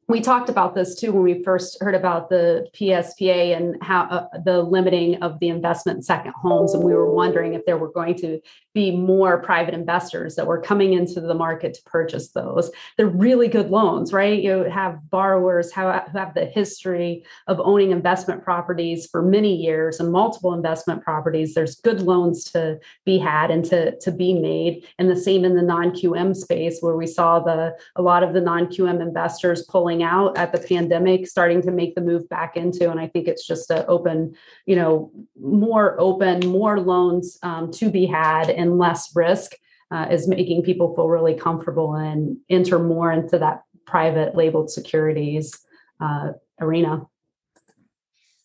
we 0.08 0.20
talked 0.20 0.48
about 0.48 0.74
this 0.74 0.94
too 0.94 1.12
when 1.12 1.22
we 1.22 1.42
first 1.42 1.78
heard 1.80 1.94
about 1.94 2.28
the 2.28 2.68
PSPA 2.74 3.56
and 3.56 3.76
how 3.82 4.02
uh, 4.02 4.38
the 4.44 4.62
limiting 4.62 5.16
of 5.22 5.40
the 5.40 5.48
investment 5.48 5.96
in 5.96 6.02
second 6.02 6.32
homes. 6.36 6.74
And 6.74 6.84
we 6.84 6.94
were 6.94 7.12
wondering 7.12 7.54
if 7.54 7.66
there 7.66 7.76
were 7.76 7.90
going 7.90 8.14
to 8.18 8.40
be 8.76 8.94
more 8.94 9.38
private 9.40 9.72
investors 9.72 10.36
that 10.36 10.46
were 10.46 10.60
coming 10.60 10.92
into 10.92 11.18
the 11.18 11.32
market 11.32 11.72
to 11.72 11.82
purchase 11.84 12.28
those. 12.32 12.70
They're 12.98 13.06
really 13.06 13.48
good 13.48 13.70
loans, 13.70 14.12
right? 14.12 14.38
You 14.38 14.64
have 14.64 15.08
borrowers 15.08 15.72
who 15.72 15.80
have 15.80 16.34
the 16.34 16.44
history 16.44 17.24
of 17.46 17.58
owning 17.58 17.90
investment 17.90 18.44
properties 18.44 19.06
for 19.06 19.22
many 19.22 19.56
years 19.56 19.98
and 19.98 20.12
multiple 20.12 20.52
investment 20.52 21.02
properties. 21.02 21.54
There's 21.54 21.76
good 21.76 22.02
loans 22.02 22.44
to 22.52 22.78
be 23.06 23.16
had 23.16 23.50
and 23.50 23.64
to, 23.64 23.98
to 23.98 24.12
be 24.12 24.34
made. 24.34 24.86
And 24.98 25.08
the 25.08 25.16
same 25.16 25.46
in 25.46 25.56
the 25.56 25.62
non-QM 25.62 26.36
space 26.36 26.80
where 26.80 26.96
we 26.96 27.06
saw 27.06 27.40
the 27.40 27.74
a 27.96 28.02
lot 28.02 28.22
of 28.22 28.34
the 28.34 28.42
non-QM 28.42 29.00
investors 29.00 29.64
pulling 29.70 30.02
out 30.02 30.36
at 30.36 30.52
the 30.52 30.58
pandemic, 30.58 31.26
starting 31.26 31.62
to 31.62 31.70
make 31.70 31.94
the 31.94 32.02
move 32.02 32.28
back 32.28 32.58
into. 32.58 32.90
And 32.90 33.00
I 33.00 33.06
think 33.06 33.26
it's 33.26 33.46
just 33.46 33.70
an 33.70 33.86
open, 33.88 34.36
you 34.66 34.76
know, 34.76 35.10
more 35.40 35.98
open, 35.98 36.46
more 36.46 36.78
loans 36.78 37.38
um, 37.42 37.70
to 37.72 37.90
be 37.90 38.04
had 38.04 38.50
and 38.50 38.65
and 38.66 38.78
less 38.78 39.14
risk 39.14 39.52
uh, 39.90 40.06
is 40.10 40.28
making 40.28 40.62
people 40.62 40.94
feel 40.94 41.08
really 41.08 41.34
comfortable 41.34 41.94
and 41.94 42.36
enter 42.50 42.78
more 42.78 43.12
into 43.12 43.38
that 43.38 43.62
private 43.86 44.34
labeled 44.34 44.70
securities 44.70 45.56
uh, 46.00 46.32
arena. 46.60 47.06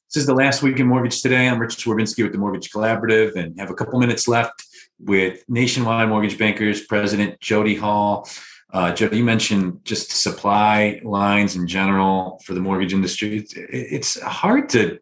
This 0.08 0.22
is 0.22 0.28
the 0.28 0.36
last 0.36 0.62
week 0.62 0.80
in 0.80 0.88
mortgage 0.88 1.22
today. 1.22 1.48
I'm 1.48 1.60
Rich 1.60 1.78
Swerbinsky 1.78 2.24
with 2.24 2.34
the 2.34 2.38
Mortgage 2.38 2.70
Collaborative 2.70 3.36
and 3.36 3.58
have 3.60 3.72
a 3.72 3.74
couple 3.74 3.98
minutes 4.00 4.28
left 4.28 4.64
with 5.00 5.44
Nationwide 5.48 6.10
Mortgage 6.10 6.38
Bankers 6.38 6.86
President 6.86 7.40
Jody 7.40 7.76
Hall. 7.76 8.30
Uh, 8.74 8.94
Jody, 8.94 9.18
you 9.18 9.24
mentioned 9.24 9.80
just 9.84 10.12
supply 10.12 11.02
lines 11.04 11.56
in 11.56 11.66
general 11.66 12.42
for 12.46 12.54
the 12.54 12.60
mortgage 12.60 12.94
industry. 12.94 13.38
It's, 13.38 13.54
it's 13.56 14.22
hard 14.22 14.70
to. 14.70 15.00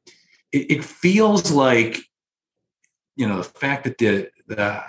It, 0.51 0.71
it 0.71 0.83
feels 0.83 1.51
like, 1.51 1.99
you 3.15 3.27
know, 3.27 3.37
the 3.37 3.43
fact 3.43 3.83
that 3.83 3.97
the 3.97 4.29
the 4.47 4.81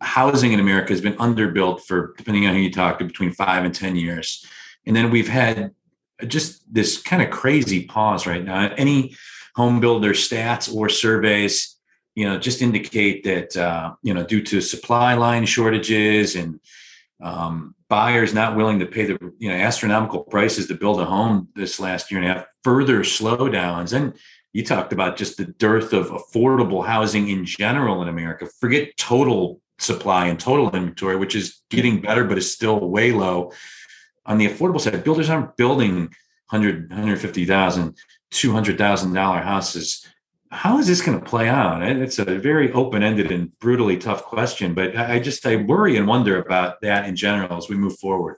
housing 0.00 0.52
in 0.52 0.60
America 0.60 0.92
has 0.92 1.00
been 1.00 1.16
underbuilt 1.16 1.82
for, 1.82 2.14
depending 2.16 2.46
on 2.46 2.54
who 2.54 2.60
you 2.60 2.72
talk 2.72 2.98
to, 2.98 3.04
between 3.04 3.32
five 3.32 3.64
and 3.64 3.74
10 3.74 3.96
years. 3.96 4.46
And 4.86 4.94
then 4.94 5.10
we've 5.10 5.28
had 5.28 5.72
just 6.26 6.62
this 6.72 7.00
kind 7.00 7.22
of 7.22 7.30
crazy 7.30 7.84
pause 7.84 8.26
right 8.26 8.44
now. 8.44 8.72
Any 8.76 9.16
home 9.54 9.80
builder 9.80 10.12
stats 10.12 10.72
or 10.72 10.88
surveys, 10.88 11.76
you 12.14 12.24
know, 12.24 12.38
just 12.38 12.62
indicate 12.62 13.24
that, 13.24 13.56
uh, 13.56 13.94
you 14.02 14.14
know, 14.14 14.24
due 14.24 14.42
to 14.42 14.60
supply 14.60 15.14
line 15.14 15.46
shortages 15.46 16.36
and 16.36 16.60
um, 17.22 17.74
buyers 17.88 18.34
not 18.34 18.56
willing 18.56 18.78
to 18.78 18.86
pay 18.86 19.04
the, 19.04 19.18
you 19.38 19.48
know, 19.48 19.56
astronomical 19.56 20.20
prices 20.20 20.66
to 20.68 20.74
build 20.74 21.00
a 21.00 21.04
home 21.04 21.48
this 21.54 21.80
last 21.80 22.10
year 22.10 22.20
and 22.20 22.30
a 22.30 22.34
half, 22.34 22.46
further 22.62 23.00
slowdowns. 23.00 23.92
And 23.92 24.14
you 24.52 24.64
talked 24.64 24.92
about 24.92 25.16
just 25.16 25.36
the 25.36 25.44
dearth 25.44 25.92
of 25.92 26.08
affordable 26.08 26.84
housing 26.84 27.28
in 27.28 27.44
general 27.44 28.02
in 28.02 28.08
America. 28.08 28.46
Forget 28.60 28.96
total 28.96 29.60
supply 29.78 30.26
and 30.26 30.38
total 30.38 30.70
inventory, 30.70 31.16
which 31.16 31.34
is 31.34 31.62
getting 31.70 32.00
better, 32.00 32.24
but 32.24 32.38
is 32.38 32.52
still 32.52 32.88
way 32.88 33.12
low. 33.12 33.52
On 34.26 34.38
the 34.38 34.48
affordable 34.48 34.80
side, 34.80 35.04
builders 35.04 35.30
aren't 35.30 35.56
building 35.56 36.14
100, 36.50 36.90
150,000, 36.90 37.96
$200,000 38.30 39.42
houses. 39.42 40.06
How 40.50 40.78
is 40.78 40.86
this 40.86 41.02
going 41.02 41.18
to 41.18 41.24
play 41.24 41.48
out? 41.48 41.82
It's 41.82 42.18
a 42.18 42.24
very 42.24 42.72
open-ended 42.72 43.30
and 43.30 43.58
brutally 43.58 43.98
tough 43.98 44.24
question, 44.24 44.74
but 44.74 44.96
I 44.96 45.18
just 45.18 45.44
I 45.46 45.56
worry 45.56 45.96
and 45.96 46.06
wonder 46.06 46.40
about 46.40 46.80
that 46.80 47.06
in 47.06 47.16
general 47.16 47.56
as 47.56 47.68
we 47.68 47.76
move 47.76 47.98
forward 47.98 48.36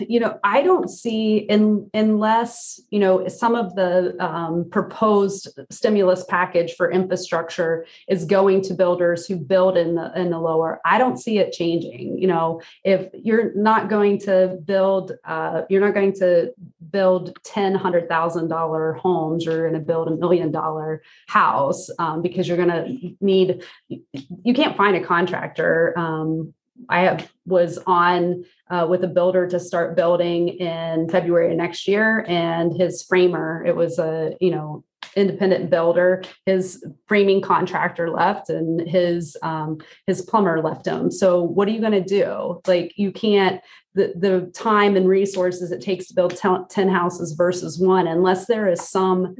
you 0.00 0.20
know, 0.20 0.38
I 0.44 0.62
don't 0.62 0.88
see 0.88 1.38
in 1.38 1.90
unless 1.94 2.80
you 2.90 2.98
know 2.98 3.26
some 3.28 3.54
of 3.54 3.74
the 3.74 4.16
um, 4.24 4.68
proposed 4.70 5.48
stimulus 5.70 6.24
package 6.28 6.74
for 6.74 6.90
infrastructure 6.90 7.86
is 8.08 8.24
going 8.24 8.62
to 8.62 8.74
builders 8.74 9.26
who 9.26 9.36
build 9.36 9.76
in 9.76 9.94
the 9.94 10.12
in 10.18 10.30
the 10.30 10.38
lower. 10.38 10.80
I 10.84 10.98
don't 10.98 11.18
see 11.18 11.38
it 11.38 11.52
changing. 11.52 12.18
You 12.18 12.26
know, 12.26 12.60
if 12.84 13.08
you're 13.14 13.54
not 13.54 13.88
going 13.88 14.18
to 14.20 14.58
build, 14.64 15.12
uh, 15.24 15.62
you're 15.70 15.80
not 15.80 15.94
going 15.94 16.12
to 16.14 16.52
build 16.90 17.38
ten 17.44 17.74
hundred 17.74 18.08
thousand 18.08 18.48
dollar 18.48 18.94
homes. 18.94 19.44
You're 19.44 19.68
going 19.68 19.80
to 19.80 19.86
build 19.86 20.08
a 20.08 20.16
million 20.16 20.52
dollar 20.52 21.02
house 21.28 21.88
um, 21.98 22.22
because 22.22 22.46
you're 22.46 22.58
going 22.58 22.68
to 22.68 23.14
need. 23.20 23.62
You 23.88 24.54
can't 24.54 24.76
find 24.76 24.96
a 24.96 25.04
contractor. 25.04 25.94
Um, 25.96 26.54
I 26.88 27.26
was 27.46 27.78
on 27.86 28.44
uh, 28.72 28.86
with 28.88 29.04
a 29.04 29.08
builder 29.08 29.46
to 29.46 29.60
start 29.60 29.94
building 29.94 30.48
in 30.48 31.08
February 31.10 31.52
of 31.52 31.58
next 31.58 31.86
year, 31.86 32.24
and 32.26 32.74
his 32.74 33.02
framer. 33.02 33.62
It 33.64 33.76
was 33.76 33.98
a 33.98 34.34
you 34.40 34.50
know 34.50 34.84
independent 35.14 35.68
builder. 35.70 36.22
His 36.46 36.84
framing 37.06 37.42
contractor 37.42 38.10
left, 38.10 38.48
and 38.48 38.80
his 38.88 39.36
um, 39.42 39.78
his 40.06 40.22
plumber 40.22 40.62
left 40.62 40.86
him. 40.86 41.10
So 41.10 41.42
what 41.42 41.68
are 41.68 41.72
you 41.72 41.80
going 41.80 41.92
to 41.92 42.00
do? 42.02 42.60
Like 42.66 42.94
you 42.96 43.12
can't 43.12 43.60
the 43.94 44.12
the 44.16 44.50
time 44.54 44.96
and 44.96 45.08
resources 45.08 45.70
it 45.70 45.82
takes 45.82 46.06
to 46.06 46.14
build 46.14 46.36
10 46.36 46.88
houses 46.88 47.32
versus 47.32 47.78
one 47.78 48.06
unless 48.06 48.46
there 48.46 48.66
is 48.66 48.80
some 48.88 49.34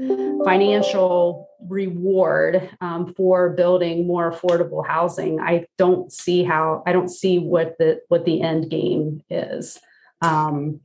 financial 0.44 1.48
reward 1.68 2.68
um, 2.80 3.14
for 3.14 3.50
building 3.50 4.06
more 4.06 4.30
affordable 4.30 4.86
housing 4.86 5.40
i 5.40 5.64
don't 5.78 6.12
see 6.12 6.42
how 6.42 6.82
i 6.86 6.92
don't 6.92 7.08
see 7.08 7.38
what 7.38 7.76
the 7.78 8.00
what 8.08 8.24
the 8.24 8.42
end 8.42 8.70
game 8.70 9.22
is. 9.30 9.78
Um, 10.20 10.80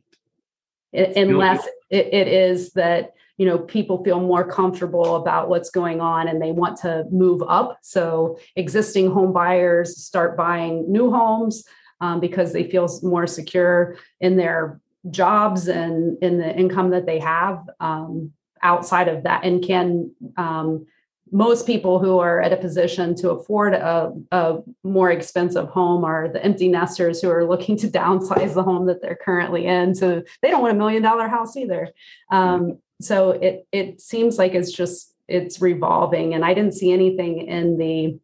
it, 0.92 1.16
unless 1.18 1.66
it, 1.90 2.14
it 2.14 2.28
is 2.28 2.72
that 2.74 3.14
you 3.38 3.46
know 3.46 3.60
people 3.60 4.04
feel 4.04 4.20
more 4.20 4.50
comfortable 4.50 5.16
about 5.16 5.50
what's 5.50 5.70
going 5.70 6.02
on 6.02 6.28
and 6.28 6.42
they 6.42 6.52
want 6.52 6.78
to 6.80 7.06
move 7.12 7.44
up. 7.48 7.78
So 7.82 8.40
existing 8.56 9.12
home 9.12 9.34
buyers 9.34 9.98
start 9.98 10.38
buying 10.38 10.92
new 10.92 11.12
homes 11.12 11.64
um, 12.02 12.20
because 12.20 12.54
they 12.54 12.70
feel 12.70 12.88
more 13.04 13.28
secure 13.28 13.98
in 14.20 14.38
their 14.38 14.80
jobs 15.10 15.68
and 15.68 16.22
in 16.22 16.38
the 16.38 16.56
income 16.56 16.90
that 16.90 17.06
they 17.06 17.20
have 17.20 17.70
um, 17.80 18.32
outside 18.62 19.08
of 19.08 19.24
that 19.24 19.44
and 19.44 19.64
can 19.64 20.12
um, 20.38 20.86
most 21.32 21.66
people 21.66 22.00
who 22.00 22.20
are 22.20 22.42
at 22.42 22.54
a 22.54 22.58
position 22.58 23.16
to 23.16 23.32
afford 23.32 23.74
a, 23.74 24.14
a, 24.32 24.60
more 24.84 25.12
expensive 25.12 25.68
home 25.70 26.04
are 26.04 26.30
the 26.30 26.44
empty 26.44 26.70
nesters 26.70 27.22
who 27.22 27.30
are 27.30 27.46
looking 27.46 27.76
to 27.78 27.88
downsize 27.88 28.54
the 28.54 28.64
home 28.64 28.86
that 28.86 29.02
they're 29.02 29.20
currently 29.22 29.66
in. 29.66 29.94
So 29.94 30.24
they 30.42 30.50
don't 30.50 30.62
want 30.62 30.76
a 30.76 30.78
million 30.78 31.04
dollar 31.04 31.28
house 31.28 31.58
either. 31.58 31.90
Um, 32.32 32.80
so 33.02 33.32
it 33.32 33.68
it 33.72 34.02
seems 34.02 34.38
like 34.38 34.56
it's 34.56 34.72
just 34.72 35.14
it's 35.28 35.62
revolving, 35.62 36.34
and 36.34 36.44
I 36.44 36.54
didn't 36.54 36.74
see 36.74 36.92
anything 36.92 37.48
in 37.48 37.78
the 37.78 38.20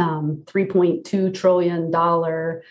um, 0.00 0.42
3.2 0.46 1.34
trillion 1.34 1.90
dollar 1.90 2.62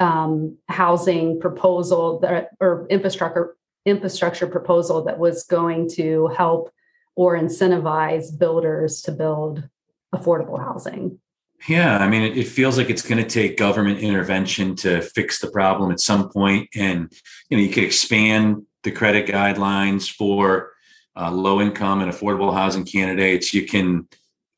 um, 0.00 0.56
housing 0.68 1.40
proposal 1.40 2.20
that 2.20 2.50
or 2.60 2.86
infrastructure 2.90 3.56
infrastructure 3.84 4.46
proposal 4.46 5.04
that 5.04 5.18
was 5.18 5.44
going 5.44 5.88
to 5.88 6.28
help 6.28 6.70
or 7.14 7.38
incentivize 7.38 8.36
builders 8.38 9.00
to 9.02 9.12
build 9.12 9.68
affordable 10.14 10.58
housing. 10.58 11.18
Yeah, 11.66 11.98
I 11.98 12.08
mean, 12.08 12.22
it, 12.22 12.38
it 12.38 12.48
feels 12.48 12.78
like 12.78 12.90
it's 12.90 13.02
going 13.02 13.22
to 13.22 13.28
take 13.28 13.56
government 13.56 13.98
intervention 13.98 14.76
to 14.76 15.02
fix 15.02 15.40
the 15.40 15.50
problem 15.50 15.90
at 15.90 16.00
some 16.00 16.30
point, 16.30 16.68
and 16.76 17.10
you 17.48 17.56
know, 17.56 17.62
you 17.62 17.70
could 17.70 17.84
expand 17.84 18.62
the 18.84 18.92
credit 18.92 19.26
guidelines 19.26 20.08
for 20.08 20.72
uh, 21.16 21.32
low 21.32 21.60
income 21.60 22.00
and 22.00 22.12
affordable 22.12 22.54
housing 22.54 22.84
candidates. 22.84 23.52
You 23.52 23.66
can 23.66 24.06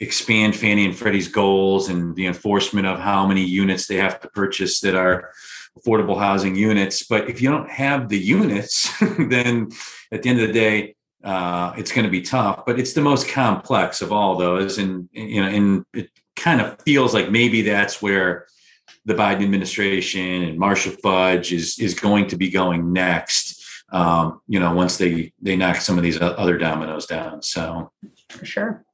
expand 0.01 0.57
Fannie 0.57 0.87
and 0.87 0.97
Freddie's 0.97 1.29
goals 1.29 1.89
and 1.89 2.17
the 2.17 2.27
enforcement 2.27 2.87
of 2.87 2.99
how 2.99 3.27
many 3.27 3.45
units 3.45 3.87
they 3.87 3.97
have 3.97 4.21
to 4.21 4.29
purchase 4.29 4.81
that 4.81 4.95
are 4.95 5.31
affordable 5.79 6.19
housing 6.19 6.57
units. 6.57 7.03
But 7.03 7.29
if 7.29 7.41
you 7.41 7.51
don't 7.51 7.71
have 7.71 8.09
the 8.09 8.19
units, 8.19 8.91
then 9.19 9.71
at 10.11 10.23
the 10.23 10.31
end 10.31 10.41
of 10.41 10.49
the 10.49 10.55
day, 10.55 10.97
uh, 11.23 11.75
it's 11.77 11.93
going 11.93 12.07
to 12.07 12.11
be 12.11 12.23
tough. 12.23 12.65
But 12.67 12.81
it's 12.81 12.95
the 12.95 13.03
most 13.03 13.29
complex 13.29 14.01
of 14.01 14.11
all 14.11 14.37
those, 14.37 14.79
and 14.79 15.09
you 15.13 15.43
know, 15.43 15.49
and 15.49 15.85
it 15.93 16.09
kind 16.35 16.63
of 16.63 16.81
feels 16.81 17.13
like 17.13 17.31
maybe 17.31 17.61
that's 17.61 18.01
where 18.01 18.47
the 19.05 19.15
Biden 19.15 19.43
administration 19.43 20.43
and 20.43 20.59
Marcia 20.59 20.91
Fudge 20.91 21.53
is 21.53 21.79
is 21.79 21.93
going 21.93 22.29
to 22.29 22.37
be 22.37 22.49
going 22.51 22.93
next. 22.93 23.59
Um, 23.93 24.41
you 24.47 24.61
know, 24.61 24.73
once 24.73 24.97
they 24.97 25.33
they 25.43 25.57
knock 25.57 25.77
some 25.77 25.99
of 25.99 26.05
these 26.05 26.19
other 26.21 26.57
dominoes 26.57 27.05
down. 27.05 27.43
So, 27.43 27.93
for 28.31 28.47
sure. 28.47 28.85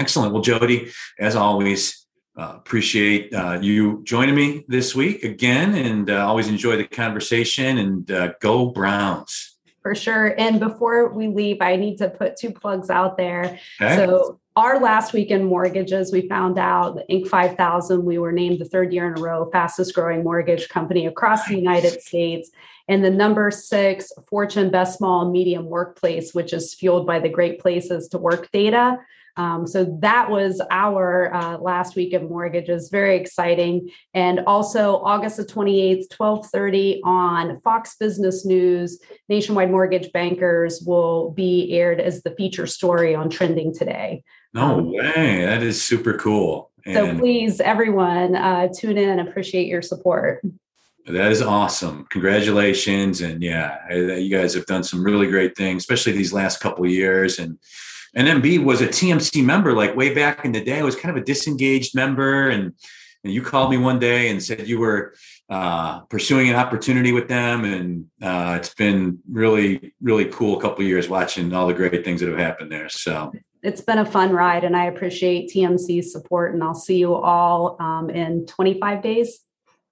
Excellent. 0.00 0.32
Well, 0.32 0.42
Jody, 0.42 0.90
as 1.18 1.36
always, 1.36 2.06
uh, 2.36 2.54
appreciate 2.56 3.34
uh, 3.34 3.58
you 3.60 4.02
joining 4.04 4.34
me 4.34 4.64
this 4.66 4.94
week 4.94 5.24
again, 5.24 5.74
and 5.74 6.08
uh, 6.08 6.26
always 6.26 6.48
enjoy 6.48 6.76
the 6.76 6.84
conversation. 6.84 7.78
And 7.78 8.10
uh, 8.10 8.32
go 8.40 8.70
Browns 8.70 9.58
for 9.82 9.94
sure. 9.94 10.34
And 10.38 10.60
before 10.60 11.08
we 11.08 11.28
leave, 11.28 11.58
I 11.60 11.76
need 11.76 11.98
to 11.98 12.10
put 12.10 12.36
two 12.36 12.52
plugs 12.52 12.90
out 12.90 13.16
there. 13.16 13.58
Okay. 13.80 13.96
So 13.96 14.38
our 14.56 14.80
last 14.80 15.12
week 15.12 15.30
in 15.30 15.44
mortgages, 15.44 16.12
we 16.12 16.28
found 16.28 16.58
out 16.58 16.96
the 16.96 17.04
Inc. 17.10 17.28
5000, 17.28 18.04
we 18.04 18.18
were 18.18 18.32
named 18.32 18.58
the 18.58 18.66
third 18.66 18.92
year 18.92 19.10
in 19.10 19.18
a 19.18 19.22
row 19.22 19.48
fastest 19.50 19.94
growing 19.94 20.22
mortgage 20.22 20.68
company 20.68 21.06
across 21.06 21.46
the 21.46 21.56
United 21.56 22.02
States. 22.02 22.50
And 22.88 23.04
the 23.04 23.10
number 23.10 23.50
six 23.50 24.12
Fortune 24.28 24.70
Best 24.70 24.98
Small 24.98 25.30
Medium 25.30 25.66
Workplace, 25.66 26.34
which 26.34 26.52
is 26.52 26.74
fueled 26.74 27.06
by 27.06 27.20
the 27.20 27.28
Great 27.28 27.60
Places 27.60 28.08
to 28.08 28.18
Work 28.18 28.50
data. 28.50 28.98
Um, 29.36 29.66
so 29.66 29.96
that 30.00 30.30
was 30.30 30.60
our 30.70 31.32
uh, 31.34 31.58
last 31.58 31.96
week 31.96 32.12
of 32.12 32.22
mortgages, 32.22 32.88
very 32.90 33.16
exciting. 33.16 33.90
And 34.14 34.40
also 34.46 34.96
August 34.96 35.36
the 35.36 35.44
28th, 35.44 36.12
1230 36.16 37.00
on 37.04 37.60
Fox 37.60 37.96
Business 37.96 38.44
News, 38.44 39.00
Nationwide 39.28 39.70
Mortgage 39.70 40.12
Bankers 40.12 40.82
will 40.86 41.30
be 41.30 41.72
aired 41.72 42.00
as 42.00 42.22
the 42.22 42.30
feature 42.32 42.66
story 42.66 43.14
on 43.14 43.30
Trending 43.30 43.74
Today. 43.74 44.22
No 44.52 44.78
um, 44.78 44.92
way. 44.92 45.44
That 45.44 45.62
is 45.62 45.80
super 45.80 46.14
cool. 46.14 46.70
And 46.84 46.94
so 46.94 47.18
please, 47.18 47.60
everyone, 47.60 48.34
uh, 48.34 48.68
tune 48.74 48.98
in. 48.98 49.20
Appreciate 49.20 49.66
your 49.66 49.82
support. 49.82 50.42
That 51.06 51.30
is 51.32 51.42
awesome. 51.42 52.06
Congratulations. 52.10 53.20
And 53.20 53.42
yeah, 53.42 53.92
you 53.92 54.30
guys 54.30 54.54
have 54.54 54.66
done 54.66 54.84
some 54.84 55.02
really 55.02 55.26
great 55.26 55.56
things, 55.56 55.82
especially 55.82 56.12
these 56.12 56.32
last 56.32 56.60
couple 56.60 56.86
years. 56.86 57.38
And 57.38 57.58
and 58.14 58.42
MB 58.42 58.64
was 58.64 58.80
a 58.80 58.88
TMC 58.88 59.44
member, 59.44 59.72
like 59.72 59.96
way 59.96 60.14
back 60.14 60.44
in 60.44 60.52
the 60.52 60.62
day. 60.62 60.78
I 60.78 60.82
was 60.82 60.96
kind 60.96 61.16
of 61.16 61.22
a 61.22 61.24
disengaged 61.24 61.94
member. 61.94 62.48
And, 62.48 62.74
and 63.22 63.32
you 63.32 63.42
called 63.42 63.70
me 63.70 63.76
one 63.76 63.98
day 63.98 64.30
and 64.30 64.42
said 64.42 64.66
you 64.66 64.80
were 64.80 65.14
uh, 65.48 66.00
pursuing 66.00 66.48
an 66.48 66.56
opportunity 66.56 67.12
with 67.12 67.28
them. 67.28 67.64
And 67.64 68.06
uh, 68.22 68.56
it's 68.58 68.74
been 68.74 69.18
really, 69.30 69.94
really 70.00 70.26
cool 70.26 70.58
a 70.58 70.60
couple 70.60 70.84
years 70.84 71.08
watching 71.08 71.52
all 71.52 71.66
the 71.66 71.74
great 71.74 72.04
things 72.04 72.20
that 72.20 72.28
have 72.28 72.38
happened 72.38 72.72
there. 72.72 72.88
So 72.88 73.32
it's 73.62 73.82
been 73.82 73.98
a 73.98 74.06
fun 74.06 74.32
ride 74.32 74.64
and 74.64 74.76
I 74.76 74.86
appreciate 74.86 75.50
TMC's 75.50 76.12
support. 76.12 76.54
And 76.54 76.64
I'll 76.64 76.74
see 76.74 76.96
you 76.96 77.14
all 77.14 77.76
um, 77.80 78.10
in 78.10 78.46
25 78.46 79.02
days. 79.02 79.40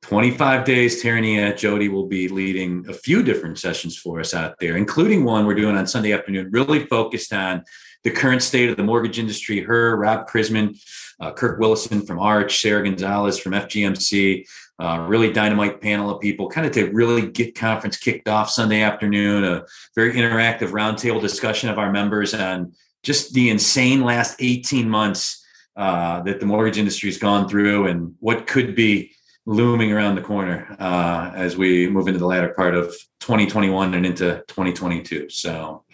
25 0.03 0.65
days, 0.65 1.03
Terania 1.03 1.57
Jody 1.57 1.89
will 1.89 2.07
be 2.07 2.29
leading 2.29 2.85
a 2.89 2.93
few 2.93 3.23
different 3.23 3.59
sessions 3.59 3.97
for 3.97 4.21
us 4.21 4.33
out 4.33 4.59
there, 4.59 4.77
including 4.77 5.25
one 5.25 5.45
we're 5.45 5.55
doing 5.55 5.77
on 5.77 5.87
Sunday 5.87 6.13
afternoon, 6.13 6.51
really 6.53 6.87
focused 6.87 7.33
on 7.33 7.65
the 8.05 8.11
current 8.11 8.43
state 8.43 8.71
of 8.71 8.77
the 8.77 8.83
mortgage 8.83 9.19
industry. 9.19 9.61
Her, 9.61 9.97
Rob 9.97 10.29
Chrisman, 10.29 10.81
uh, 11.21 11.33
Kirk 11.33 11.59
Willison 11.59 12.07
from 12.07 12.21
Arch, 12.21 12.61
Sarah 12.61 12.85
Gonzalez 12.85 13.39
from 13.39 13.53
FGMC, 13.53 14.47
uh, 14.79 15.05
really 15.09 15.33
dynamite 15.33 15.81
panel 15.81 16.11
of 16.11 16.21
people, 16.21 16.49
kind 16.49 16.67
of 16.67 16.73
to 16.75 16.91
really 16.93 17.29
get 17.31 17.57
conference 17.57 17.97
kicked 17.97 18.29
off 18.29 18.51
Sunday 18.51 18.83
afternoon. 18.83 19.45
A 19.45 19.65
very 19.97 20.13
interactive 20.13 20.71
roundtable 20.71 21.21
discussion 21.21 21.69
of 21.69 21.79
our 21.79 21.91
members 21.91 22.35
on 22.35 22.73
just 23.03 23.35
the 23.35 23.51
insane 23.51 24.05
last 24.05 24.37
18 24.39 24.89
months 24.89 25.45
uh, 25.77 26.23
that 26.23 26.41
the 26.41 26.47
mortgage 26.47 26.79
industry 26.79 27.09
has 27.09 27.19
gone 27.19 27.49
through 27.49 27.89
and 27.89 28.15
what 28.21 28.47
could 28.47 28.75
be 28.75 29.13
looming 29.49 29.91
around 29.91 30.15
the 30.15 30.21
corner 30.21 30.77
uh, 30.79 31.33
as 31.35 31.57
we 31.57 31.89
move 31.89 32.07
into 32.07 32.21
the 32.21 32.27
latter 32.27 32.51
part 32.51 32.75
of 32.75 32.95
2021 33.21 33.95
and 33.95 34.05
into 34.05 34.45
2022. 34.47 35.31
So, 35.31 35.85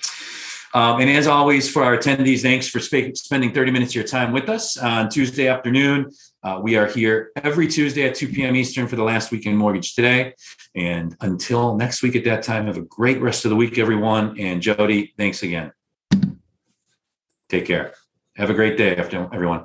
um, 0.74 1.00
and 1.00 1.08
as 1.08 1.28
always, 1.28 1.70
for 1.70 1.84
our 1.84 1.96
attendees, 1.96 2.42
thanks 2.42 2.66
for 2.66 2.80
sp- 2.82 3.14
spending 3.14 3.52
30 3.52 3.70
minutes 3.70 3.92
of 3.92 3.94
your 3.94 4.04
time 4.04 4.32
with 4.32 4.48
us 4.48 4.76
on 4.76 5.08
Tuesday 5.08 5.46
afternoon. 5.46 6.10
Uh, 6.42 6.58
we 6.60 6.74
are 6.76 6.88
here 6.88 7.30
every 7.36 7.68
Tuesday 7.68 8.08
at 8.08 8.16
2 8.16 8.28
p.m. 8.30 8.56
Eastern 8.56 8.88
for 8.88 8.96
the 8.96 9.04
last 9.04 9.30
week 9.30 9.46
in 9.46 9.56
Mortgage 9.56 9.94
Today. 9.94 10.34
And 10.74 11.16
until 11.20 11.76
next 11.76 12.02
week 12.02 12.16
at 12.16 12.24
that 12.24 12.42
time, 12.42 12.66
have 12.66 12.76
a 12.76 12.82
great 12.82 13.22
rest 13.22 13.44
of 13.44 13.50
the 13.50 13.56
week, 13.56 13.78
everyone. 13.78 14.36
And 14.40 14.60
Jody, 14.60 15.14
thanks 15.16 15.44
again. 15.44 15.70
Take 17.48 17.66
care. 17.66 17.94
Have 18.34 18.50
a 18.50 18.54
great 18.54 18.76
day, 18.76 18.96
everyone. 18.96 19.64